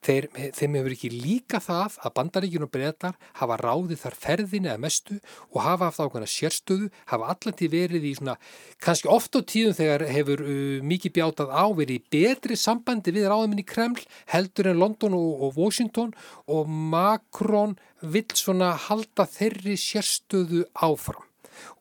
Þeir, 0.01 0.31
þeim 0.57 0.79
hefur 0.79 0.95
ekki 0.95 1.11
líka 1.13 1.59
það 1.61 1.99
að 2.01 2.15
bandaríkjun 2.17 2.65
og 2.65 2.71
breytar 2.73 3.19
hafa 3.37 3.59
ráðið 3.61 4.01
þar 4.01 4.17
ferðinni 4.23 4.71
eða 4.71 4.81
mestu 4.81 5.19
og 5.51 5.61
hafa 5.61 5.91
haft 5.91 6.01
ákveðna 6.01 6.31
sérstöðu, 6.33 6.89
hafa 7.13 7.29
alltaf 7.35 7.63
verið 7.75 8.09
í 8.09 8.15
svona, 8.17 8.39
kannski 8.81 9.13
oft 9.13 9.37
á 9.37 9.41
tíðum 9.45 9.77
þegar 9.77 10.07
hefur 10.09 10.45
uh, 10.47 10.81
mikið 10.89 11.17
bjátað 11.21 11.53
á 11.53 11.65
verið 11.69 12.01
í 12.01 12.05
betri 12.17 12.57
sambandi 12.57 13.15
við 13.15 13.29
ráðminni 13.29 13.67
Kreml 13.69 14.01
heldur 14.33 14.73
en 14.73 14.81
London 14.81 15.19
og, 15.21 15.47
og 15.47 15.61
Washington 15.61 16.15
og 16.49 16.71
Macron 16.71 17.77
vill 18.01 18.31
svona 18.33 18.73
halda 18.89 19.29
þeirri 19.29 19.77
sérstöðu 19.77 20.65
áfram 20.81 21.30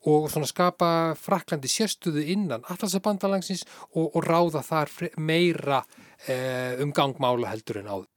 og 0.09 0.29
svona 0.31 0.49
skapa 0.49 0.91
Fraklandi 1.19 1.71
sérstuðu 1.71 2.23
innan 2.33 2.65
allarsabandalangsins 2.69 3.65
og, 3.95 4.15
og 4.15 4.23
ráða 4.25 4.63
þar 4.65 4.93
meira 5.17 5.83
eh, 6.27 6.79
um 6.83 6.93
gangmála 6.95 7.51
heldur 7.51 7.83
en 7.83 7.91
áður. 7.91 8.09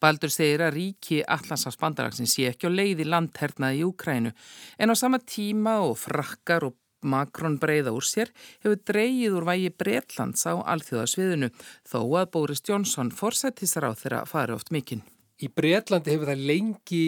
Baldur 0.00 0.32
segir 0.32 0.60
að 0.60 0.74
ríki 0.76 1.22
allarsabandalangsins 1.24 2.36
sé 2.36 2.50
ekki 2.50 2.68
á 2.68 2.72
leiði 2.72 3.06
landhernaði 3.08 3.80
í 3.80 3.86
Ukrænu 3.86 4.32
en 4.78 4.92
á 4.92 4.94
sama 4.98 5.22
tíma 5.22 5.78
og 5.86 5.96
frakkar 6.00 6.68
og 6.68 6.76
Makrón 7.06 7.58
breyða 7.62 7.92
úr 7.94 8.04
sér 8.04 8.32
hefur 8.64 8.80
dreyið 8.90 9.36
úr 9.38 9.46
vægi 9.46 9.72
Breitlands 9.78 10.46
á 10.48 10.58
alþjóðasviðinu 10.58 11.50
þó 11.86 12.00
að 12.20 12.30
Boris 12.34 12.64
Johnson 12.66 13.12
forsættisar 13.14 13.86
á 13.86 13.92
þeirra 13.94 14.24
fari 14.26 14.56
oft 14.56 14.72
mikinn. 14.74 15.04
Í 15.36 15.50
Breitlandi 15.52 16.14
hefur 16.14 16.32
það 16.32 16.46
lengi 16.50 17.06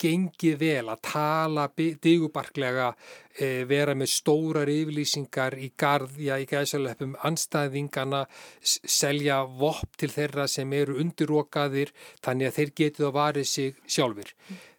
gengið 0.00 0.58
vel 0.60 0.90
að 0.92 1.00
tala 1.06 1.64
digubarklega, 1.76 2.90
e, 3.38 3.64
vera 3.68 3.94
með 3.94 4.10
stórar 4.14 4.70
yfirlýsingar 4.70 5.56
í 5.58 5.70
gard, 5.76 6.18
já 6.18 6.36
í 6.40 6.46
gæðsalöfum 6.50 7.16
anstæðingana, 7.24 8.24
selja 8.60 9.42
vopp 9.44 9.96
til 10.00 10.10
þeirra 10.10 10.46
sem 10.50 10.72
eru 10.72 10.98
undirokaðir 11.02 11.94
þannig 12.24 12.50
að 12.50 12.60
þeir 12.60 12.76
getið 12.82 13.08
að 13.08 13.18
varið 13.18 13.50
sig 13.50 13.82
sjálfur. 13.86 14.32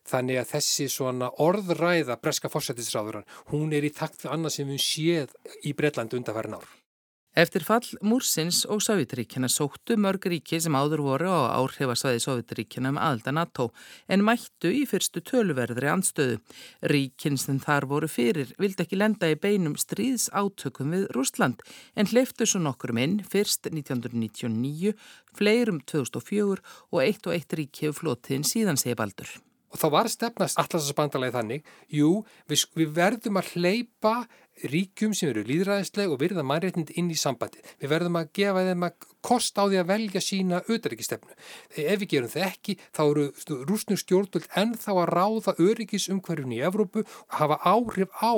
Þannig 0.05 0.37
að 0.37 0.49
þessi 0.53 0.89
svona 0.93 1.31
orðræða 1.41 2.19
breska 2.21 2.51
fórsættisráðuran, 2.53 3.25
hún 3.49 3.73
er 3.73 3.87
í 3.87 3.93
takt 3.93 4.21
við 4.21 4.35
annað 4.35 4.59
sem 4.59 4.69
við 4.69 4.83
séð 4.85 5.37
í 5.65 5.73
Breitlandu 5.73 6.19
undanfærin 6.19 6.59
ár. 6.59 6.84
Eftir 7.35 7.65
fall 7.67 7.83
Múrsins 7.99 8.61
og 8.71 8.79
Sovjetaríkjana 8.79 9.49
sóttu 9.51 9.97
mörg 9.99 10.23
ríki 10.31 10.55
sem 10.63 10.71
áður 10.71 11.01
voru 11.03 11.27
á 11.27 11.59
áhrifasvæði 11.59 12.21
Sovjetaríkjana 12.23 12.93
um 12.93 12.99
aðelda 13.01 13.33
NATO 13.35 13.65
en 14.07 14.23
mættu 14.23 14.71
í 14.71 14.85
fyrstu 14.87 15.19
töluverðri 15.19 15.89
anstöðu. 15.91 16.37
Ríkin 16.87 17.35
sem 17.35 17.57
þar 17.59 17.89
voru 17.91 18.07
fyrir 18.07 18.53
vildi 18.55 18.85
ekki 18.85 19.01
lenda 19.01 19.27
í 19.27 19.35
beinum 19.35 19.75
stríðs 19.75 20.29
átökum 20.31 20.95
við 20.95 21.09
Rúsland 21.17 21.59
en 21.99 22.07
hleyftu 22.07 22.47
svo 22.47 22.61
nokkur 22.63 22.95
minn 22.95 23.17
fyrst 23.27 23.67
1999, 23.67 24.95
fleirum 25.35 25.83
2004 25.91 26.63
og 26.63 27.03
eitt 27.03 27.27
og 27.27 27.35
eitt 27.35 27.59
ríki 27.59 27.89
hefur 27.89 27.99
flótiðin 27.99 28.47
síðan 28.47 28.79
segi 28.79 28.95
baldur. 28.95 29.27
Og 29.75 29.81
þá 29.81 29.89
var 29.91 30.07
stefnast 30.07 30.59
allarsasbandalagi 30.61 31.35
þannig, 31.35 31.65
jú, 31.91 32.21
við, 32.47 32.61
við 32.79 32.91
verðum 32.95 33.41
að 33.41 33.49
hleypa 33.57 34.13
ríkjum 34.63 35.13
sem 35.15 35.31
eru 35.31 35.43
líðræðisleg 35.47 36.13
og 36.13 36.21
virða 36.21 36.45
mannréttind 36.47 36.93
inn 36.95 37.11
í 37.11 37.17
sambandi. 37.19 37.59
Við 37.81 37.91
verðum 37.91 38.19
að 38.21 38.31
gefa 38.39 38.63
þeim 38.69 38.87
að 38.87 39.09
kost 39.25 39.57
á 39.57 39.63
því 39.65 39.79
að 39.81 39.89
velja 39.89 40.21
sína 40.21 40.61
auðaríkistefnu. 40.69 41.35
Ef 41.81 41.99
við 42.01 42.09
gerum 42.13 42.31
það 42.31 42.47
ekki, 42.47 42.77
þá 42.93 43.01
eru 43.05 43.25
rúsnur 43.65 44.01
stjórnvöld 44.01 44.47
ennþá 44.61 44.95
að 45.01 45.11
ráða 45.11 45.55
öryggisumhverjum 45.65 46.53
í 46.55 46.61
Evrópu 46.69 47.03
og 47.05 47.37
hafa 47.39 47.57
áhrif 47.65 48.13
á 48.21 48.33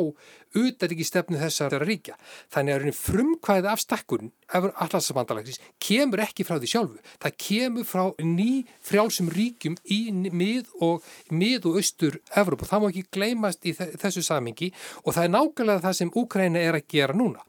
auðaríkistefnu 0.55 1.39
þessara 1.41 1.81
ríkja. 1.83 2.15
Þannig 2.53 2.87
að 2.87 2.97
frumkvæði 2.97 3.71
af 3.71 3.83
stakkurinn, 3.83 4.31
allarsambandalagsins, 4.55 5.59
kemur 5.83 6.23
ekki 6.23 6.45
frá 6.47 6.55
því 6.57 6.71
sjálfu. 6.71 7.01
Það 7.19 7.35
kemur 7.43 7.87
frá 7.87 8.03
ný 8.23 8.63
frjálsum 8.87 9.29
ríkjum 9.33 9.75
í 9.91 9.99
mið 10.31 10.71
og, 10.79 11.03
mið 11.29 11.67
og 11.67 11.81
austur 11.81 12.19
Evrópu. 12.31 12.67
Það 12.69 12.83
má 12.83 12.87
ekki 12.93 13.05
gleymast 13.11 13.67
í 13.67 13.75
þessu 13.75 14.23
samingi 14.25 14.71
og 15.03 15.17
það 15.17 15.27
er 15.27 15.33
nákvæmlega 15.35 15.83
það 15.83 15.97
sem 15.99 16.06
sem 16.07 16.15
Úkræna 16.23 16.59
er 16.63 16.77
að 16.77 16.87
gera 16.89 17.15
núna. 17.15 17.43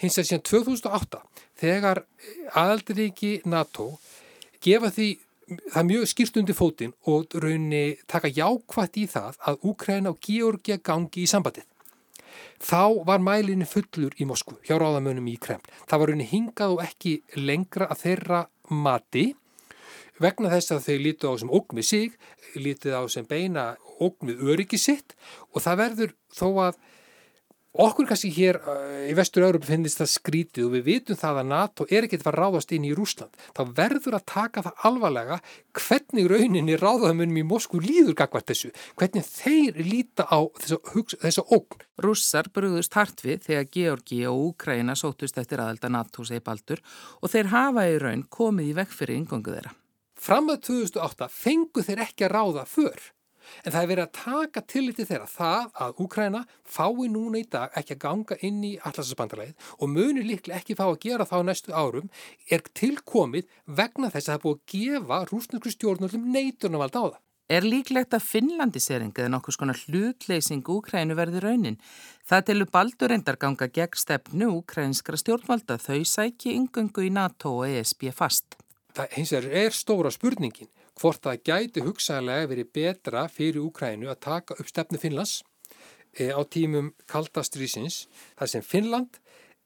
Hins 0.00 0.18
að 0.18 0.30
síðan 0.30 0.46
2008 0.48 1.22
þegar 1.60 2.04
aðaldiríki 2.56 3.40
NATO 3.44 3.98
gefa 4.64 4.90
því 4.90 5.10
það 5.72 5.88
mjög 5.88 6.06
skýrst 6.10 6.38
undir 6.40 6.56
fótinn 6.56 6.94
og 7.10 7.34
raunni 7.42 7.98
taka 8.08 8.30
jákvætt 8.30 9.00
í 9.00 9.06
það 9.10 9.38
að 9.46 9.66
Úkræna 9.70 10.14
og 10.14 10.20
Georgia 10.22 10.78
gangi 10.78 11.24
í 11.24 11.28
sambandið. 11.30 11.66
Þá 12.60 13.04
var 13.08 13.22
mælinni 13.24 13.66
fullur 13.68 14.14
í 14.20 14.26
Moskvu 14.28 14.58
hjá 14.66 14.76
ráðamönum 14.78 15.28
í 15.32 15.38
Kreml. 15.40 15.64
Það 15.88 16.00
var 16.00 16.10
raunni 16.10 16.28
hingað 16.28 16.74
og 16.76 16.82
ekki 16.84 17.14
lengra 17.36 17.88
að 17.90 18.02
þeirra 18.04 18.42
mati 18.70 19.30
vegna 20.20 20.52
þess 20.52 20.74
að 20.74 20.86
þau 20.86 20.98
lítið 21.06 21.32
á 21.32 21.34
sem 21.40 21.52
ógn 21.56 21.80
við 21.80 21.88
sig, 21.88 22.16
lítið 22.54 22.96
á 23.00 23.02
sem 23.08 23.26
beina 23.26 23.64
ógn 24.00 24.30
við 24.30 24.44
öryggi 24.52 24.78
sitt 24.80 25.16
og 25.54 25.64
það 25.64 25.80
verður 25.80 26.14
þó 26.36 26.48
að 26.68 26.80
Okkur 27.70 28.08
kannski 28.10 28.32
hér 28.34 28.56
uh, 28.66 29.04
í 29.06 29.12
vestur-Európa 29.14 29.68
finnist 29.68 30.00
það 30.00 30.08
skrítið 30.10 30.64
og 30.66 30.72
við 30.74 30.86
vitum 30.88 31.18
það 31.20 31.36
að 31.38 31.50
NATO 31.52 31.84
er 31.86 32.06
ekkert 32.08 32.24
að 32.26 32.38
ráðast 32.40 32.72
inn 32.74 32.88
í 32.88 32.90
Rúsland. 32.98 33.36
Þá 33.54 33.60
verður 33.76 34.16
að 34.18 34.24
taka 34.26 34.64
það 34.66 34.82
alvarlega 34.88 35.36
hvernig 35.78 36.26
rauninni 36.32 36.78
ráðamunum 36.80 37.38
í 37.38 37.44
Moskú 37.46 37.78
líður 37.78 38.16
gagvart 38.18 38.50
þessu. 38.50 38.72
Hvernig 38.98 39.28
þeir 39.28 39.78
líta 39.86 40.26
á 40.26 40.42
þessu 40.58 41.46
ógn. 41.46 41.86
Rússar 42.02 42.50
brúðust 42.50 42.98
hart 42.98 43.22
við 43.22 43.46
þegar 43.46 43.70
Georgi 43.78 44.20
og 44.26 44.42
Úkraina 44.48 44.98
sótust 44.98 45.38
eftir 45.38 45.62
aðelda 45.62 45.92
NATO 45.94 46.26
segi 46.26 46.42
baldur 46.42 46.82
og 47.22 47.30
þeir 47.30 47.52
hafa 47.54 47.86
í 47.86 47.96
raun 48.02 48.26
komið 48.26 48.72
í 48.72 48.76
vekk 48.80 48.98
fyrir 48.98 49.20
yngöngu 49.20 49.54
þeirra. 49.54 49.76
Fram 50.18 50.50
að 50.50 50.66
2008 50.72 51.30
fengu 51.30 51.86
þeir 51.86 52.02
ekki 52.08 52.26
að 52.26 52.34
ráða 52.34 52.66
för. 52.66 53.10
En 53.64 53.72
það 53.72 53.80
er 53.82 53.90
verið 53.92 54.04
að 54.06 54.12
taka 54.18 54.64
tilliti 54.72 55.06
þeirra 55.08 55.28
það 55.30 55.70
að 55.84 56.02
Úkræna 56.04 56.42
fái 56.64 57.08
núna 57.12 57.40
í 57.40 57.46
dag 57.50 57.74
ekki 57.78 57.96
að 57.96 58.02
ganga 58.04 58.38
inn 58.46 58.60
í 58.66 58.74
allarsasbandarlegið 58.78 59.72
og 59.78 59.92
munir 59.94 60.28
líklega 60.28 60.60
ekki 60.60 60.78
fá 60.78 60.86
að 60.88 61.00
gera 61.06 61.28
þá 61.28 61.38
næstu 61.46 61.74
árum 61.74 62.12
er 62.50 62.62
tilkomið 62.76 63.50
vegna 63.66 64.12
þess 64.12 64.28
að 64.28 64.36
það 64.36 64.46
búið 64.46 64.60
að 64.60 64.76
gefa 64.76 65.24
rúsnesku 65.32 65.74
stjórnvöldum 65.74 66.30
neitunavald 66.34 66.96
á 66.96 67.02
það. 67.02 67.20
Er 67.50 67.64
líklegt 67.66 68.14
að 68.14 68.22
Finnlandiseringa 68.30 69.24
eða 69.24 69.30
nokkus 69.32 69.56
konar 69.58 69.78
hlutleysing 69.88 70.68
Úkrænu 70.70 71.16
verði 71.18 71.40
raunin? 71.42 71.80
Það 72.22 72.44
tilur 72.46 72.68
baldur 72.70 73.10
endar 73.10 73.40
ganga 73.42 73.66
gegn 73.66 73.98
stefnu 73.98 74.52
úkrænskra 74.60 75.18
stjórnvalda 75.18 75.80
þau 75.82 76.04
sæki 76.06 76.54
yngöngu 76.54 77.08
í 77.08 77.10
NATO 77.10 77.56
og 77.64 77.66
ESB 77.66 78.12
fast. 78.14 78.54
Það 78.94 79.16
hins 79.16 79.34
vegar 79.34 79.64
er 79.64 79.74
stóra 79.74 80.14
spurningin 80.14 80.70
hvort 81.00 81.22
það 81.24 81.42
gæti 81.48 81.84
hugsaðlega 81.84 82.48
verið 82.50 82.72
betra 82.76 83.24
fyrir 83.32 83.64
Úkrænu 83.64 84.10
að 84.12 84.20
taka 84.26 84.56
upp 84.60 84.68
stefnu 84.68 85.00
Finnlands 85.00 85.40
e, 86.12 86.28
á 86.28 86.40
tímum 86.44 86.92
kaldastrýsins 87.08 88.04
þar 88.36 88.52
sem 88.52 88.64
Finnland 88.66 89.20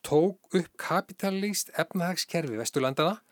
tók 0.04 0.54
upp 0.54 0.70
kapitalíst 0.78 1.72
efnahagskerfi 1.80 2.58
Vesturlandana, 2.60 3.22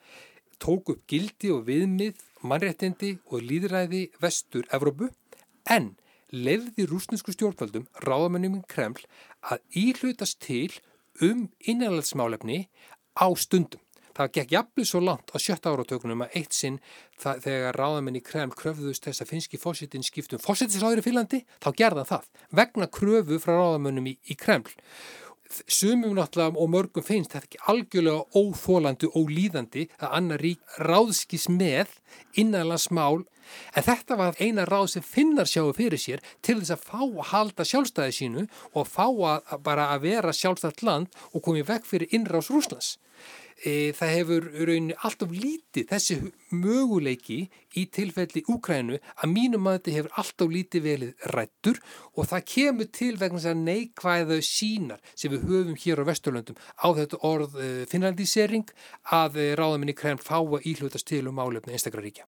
tók 0.59 0.95
upp 0.95 1.03
gildi 1.11 1.53
og 1.53 1.67
viðmið, 1.69 2.17
mannréttindi 2.43 3.19
og 3.29 3.45
líðræði 3.45 4.07
Vestur-Evrópu 4.23 5.11
en 5.71 5.93
lefði 6.33 6.88
rúsnesku 6.88 7.35
stjórnvöldum 7.37 7.87
ráðamennum 8.07 8.62
Kreml 8.67 9.05
að 9.45 9.61
íhlutast 9.77 10.41
til 10.43 10.73
um 11.21 11.51
innanlandsmálefni 11.61 12.65
á 13.15 13.29
stundum. 13.37 13.83
Það 14.16 14.33
gekk 14.37 14.55
jafnveg 14.57 14.88
svo 14.88 15.01
langt 15.01 15.33
á 15.33 15.37
sjötta 15.40 15.72
áratökunum 15.72 16.25
að 16.27 16.37
eitt 16.40 16.57
sinn 16.57 16.79
það, 17.20 17.42
þegar 17.46 17.79
ráðamenn 17.81 18.18
í 18.20 18.25
Kreml 18.27 18.57
kröfðust 18.59 19.09
þess 19.09 19.25
að 19.25 19.33
finski 19.33 19.61
fósittin 19.61 20.07
skiptum 20.07 20.42
fósittisráður 20.42 21.03
í 21.03 21.07
Fínlandi, 21.07 21.42
þá 21.62 21.70
gerða 21.81 22.07
það 22.11 22.31
vegna 22.61 22.88
kröfu 22.92 23.40
frá 23.42 23.57
ráðamennum 23.57 24.12
í, 24.12 24.16
í 24.29 24.38
Kreml. 24.38 24.72
Sumum 25.68 26.14
náttúrulega 26.16 26.57
og 26.57 26.70
mörgum 26.72 27.05
finnst 27.05 27.35
þetta 27.35 27.48
ekki 27.48 27.61
algjörlega 27.68 28.40
óþólandi 28.40 29.11
og 29.18 29.33
líðandi 29.33 29.85
að 29.98 30.16
annar 30.18 30.40
rík 30.40 30.79
ráðskis 30.81 31.48
með 31.53 31.92
innanlandsmál 32.40 33.27
en 33.77 33.87
þetta 33.87 34.16
var 34.16 34.38
eina 34.40 34.64
ráð 34.68 34.87
sem 34.94 35.05
finnar 35.05 35.51
sjáu 35.51 35.72
fyrir 35.77 36.01
sér 36.01 36.25
til 36.44 36.59
þess 36.61 36.75
að 36.77 36.87
fá 36.88 37.01
að 37.03 37.31
halda 37.33 37.66
sjálfstæði 37.68 38.16
sínu 38.18 38.46
og 38.72 38.88
fá 38.88 39.07
að 39.09 39.55
bara 39.66 39.90
að 39.94 40.07
vera 40.09 40.35
sjálfstætt 40.37 40.85
land 40.87 41.22
og 41.33 41.44
komið 41.44 41.68
vekk 41.72 41.88
fyrir 41.90 42.16
innrás 42.16 42.51
Rúslands 42.53 42.96
e, 43.64 43.92
það 43.96 44.12
hefur 44.16 44.48
rauninni 44.57 44.96
alltaf 45.07 45.33
lítið 45.35 45.88
þessi 45.92 46.16
möguleiki 46.51 47.38
í 47.79 47.85
tilfelli 47.94 48.44
Úkrænu 48.53 48.98
að 48.98 49.33
mínum 49.33 49.68
að 49.70 49.79
þetta 49.79 49.96
hefur 49.96 50.18
alltaf 50.22 50.53
lítið 50.57 50.87
velið 50.88 51.31
rættur 51.37 51.81
og 52.12 52.29
það 52.33 52.46
kemur 52.55 52.90
til 52.98 53.12
vegna 53.20 53.40
þess 53.40 53.53
að 53.53 53.64
neikvæða 53.68 54.40
sínar 54.48 55.03
sem 55.14 55.33
við 55.33 55.48
höfum 55.48 55.81
hér 55.85 56.05
á 56.05 56.09
Vesturlöndum 56.11 56.61
á 56.61 56.88
þetta 56.98 57.22
orð 57.29 57.59
e, 57.59 57.70
finlandisering 57.90 58.77
að 59.22 59.40
e, 59.40 59.48
ráðaminni 59.59 59.96
Kreml 59.96 60.22
fá 60.22 60.38
að 60.40 60.68
íhlutast 60.68 61.09
til 61.09 61.27
um 61.31 61.42
álefni 61.42 61.77
einstakra 61.77 62.05
ríkja 62.05 62.29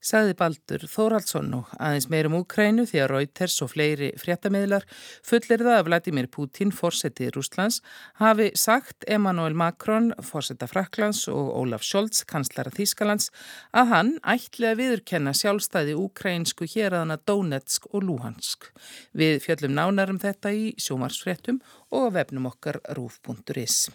sagði 0.00 0.34
Baldur 0.38 0.84
Þóraldsson 0.88 1.52
og 1.58 1.70
aðeins 1.76 2.08
meirum 2.12 2.36
Úkrænu 2.40 2.86
því 2.88 3.02
að 3.04 3.10
Reuters 3.12 3.56
og 3.64 3.72
fleiri 3.74 4.10
fréttameðlar 4.20 4.86
fullir 5.26 5.64
það 5.64 5.76
að 5.76 5.86
Vladimir 5.88 6.28
Putin, 6.32 6.72
fórsetið 6.74 7.34
Rúslands, 7.36 7.80
hafi 8.20 8.50
sagt 8.58 9.06
Emmanuel 9.06 9.56
Macron, 9.56 10.10
fórsetta 10.24 10.68
Fraklands 10.70 11.26
og 11.32 11.52
Olaf 11.60 11.84
Scholz, 11.86 12.24
kanslara 12.28 12.72
Þískalands, 12.74 13.30
að 13.76 13.94
hann 13.94 14.12
ætli 14.34 14.70
að 14.70 14.82
viðurkenna 14.82 15.36
sjálfstæði 15.36 15.96
úkrænsku 16.00 16.68
hér 16.74 16.96
aðana 16.98 17.20
Donetsk 17.28 17.90
og 17.92 18.06
Luhansk. 18.08 18.70
Við 19.12 19.40
fjöllum 19.44 19.76
nánarum 19.76 20.20
þetta 20.22 20.54
í 20.56 20.70
sjómarsfréttum 20.80 21.60
og 21.94 22.14
vefnum 22.16 22.48
okkar 22.50 22.80
rúf.is. 22.96 23.90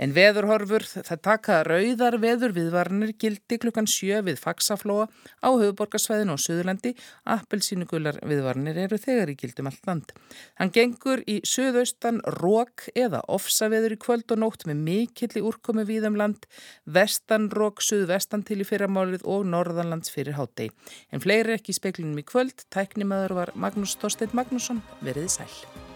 En 0.00 0.14
veðurhorfur, 0.16 0.84
það 0.88 1.18
taka 1.20 1.58
rauðar 1.68 2.16
veður 2.22 2.54
viðvarnir 2.56 3.12
gildi 3.20 3.58
klukkan 3.60 3.88
sjö 3.90 4.22
við 4.24 4.38
Faxaflóa 4.40 5.04
á 5.44 5.48
höfuborgarsvæðinu 5.52 6.32
og 6.32 6.40
Suðurlandi. 6.40 6.94
Appelsínugular 7.28 8.16
viðvarnir 8.24 8.80
eru 8.86 8.96
þegar 9.00 9.34
í 9.34 9.36
gildum 9.36 9.68
allt 9.68 9.84
land. 9.90 10.14
Hann 10.56 10.72
gengur 10.72 11.24
í 11.28 11.38
söðaustan 11.44 12.22
rók 12.40 12.88
eða 12.96 13.20
ofsaveður 13.28 13.98
í 13.98 14.00
kvöld 14.00 14.32
og 14.32 14.42
nótt 14.46 14.66
með 14.70 14.82
mikill 14.88 15.32
í 15.36 15.44
úrkomi 15.44 15.84
víðum 15.88 16.16
land, 16.16 16.48
vestanrók, 16.88 17.84
suðvestan 17.84 18.46
til 18.48 18.62
í 18.64 18.68
fyrramálið 18.68 19.28
og 19.28 19.44
norðanlands 19.52 20.12
fyrir 20.14 20.40
hátegi. 20.40 20.72
En 21.12 21.20
fleiri 21.20 21.58
ekki 21.58 21.76
í 21.76 21.80
speklinum 21.82 22.18
í 22.18 22.26
kvöld, 22.26 22.64
tæknimaður 22.72 23.38
var 23.42 23.56
Magnús 23.60 23.98
Þorstein 24.00 24.32
Magnússon, 24.32 24.80
veriði 25.04 25.36
sæl. 25.36 25.91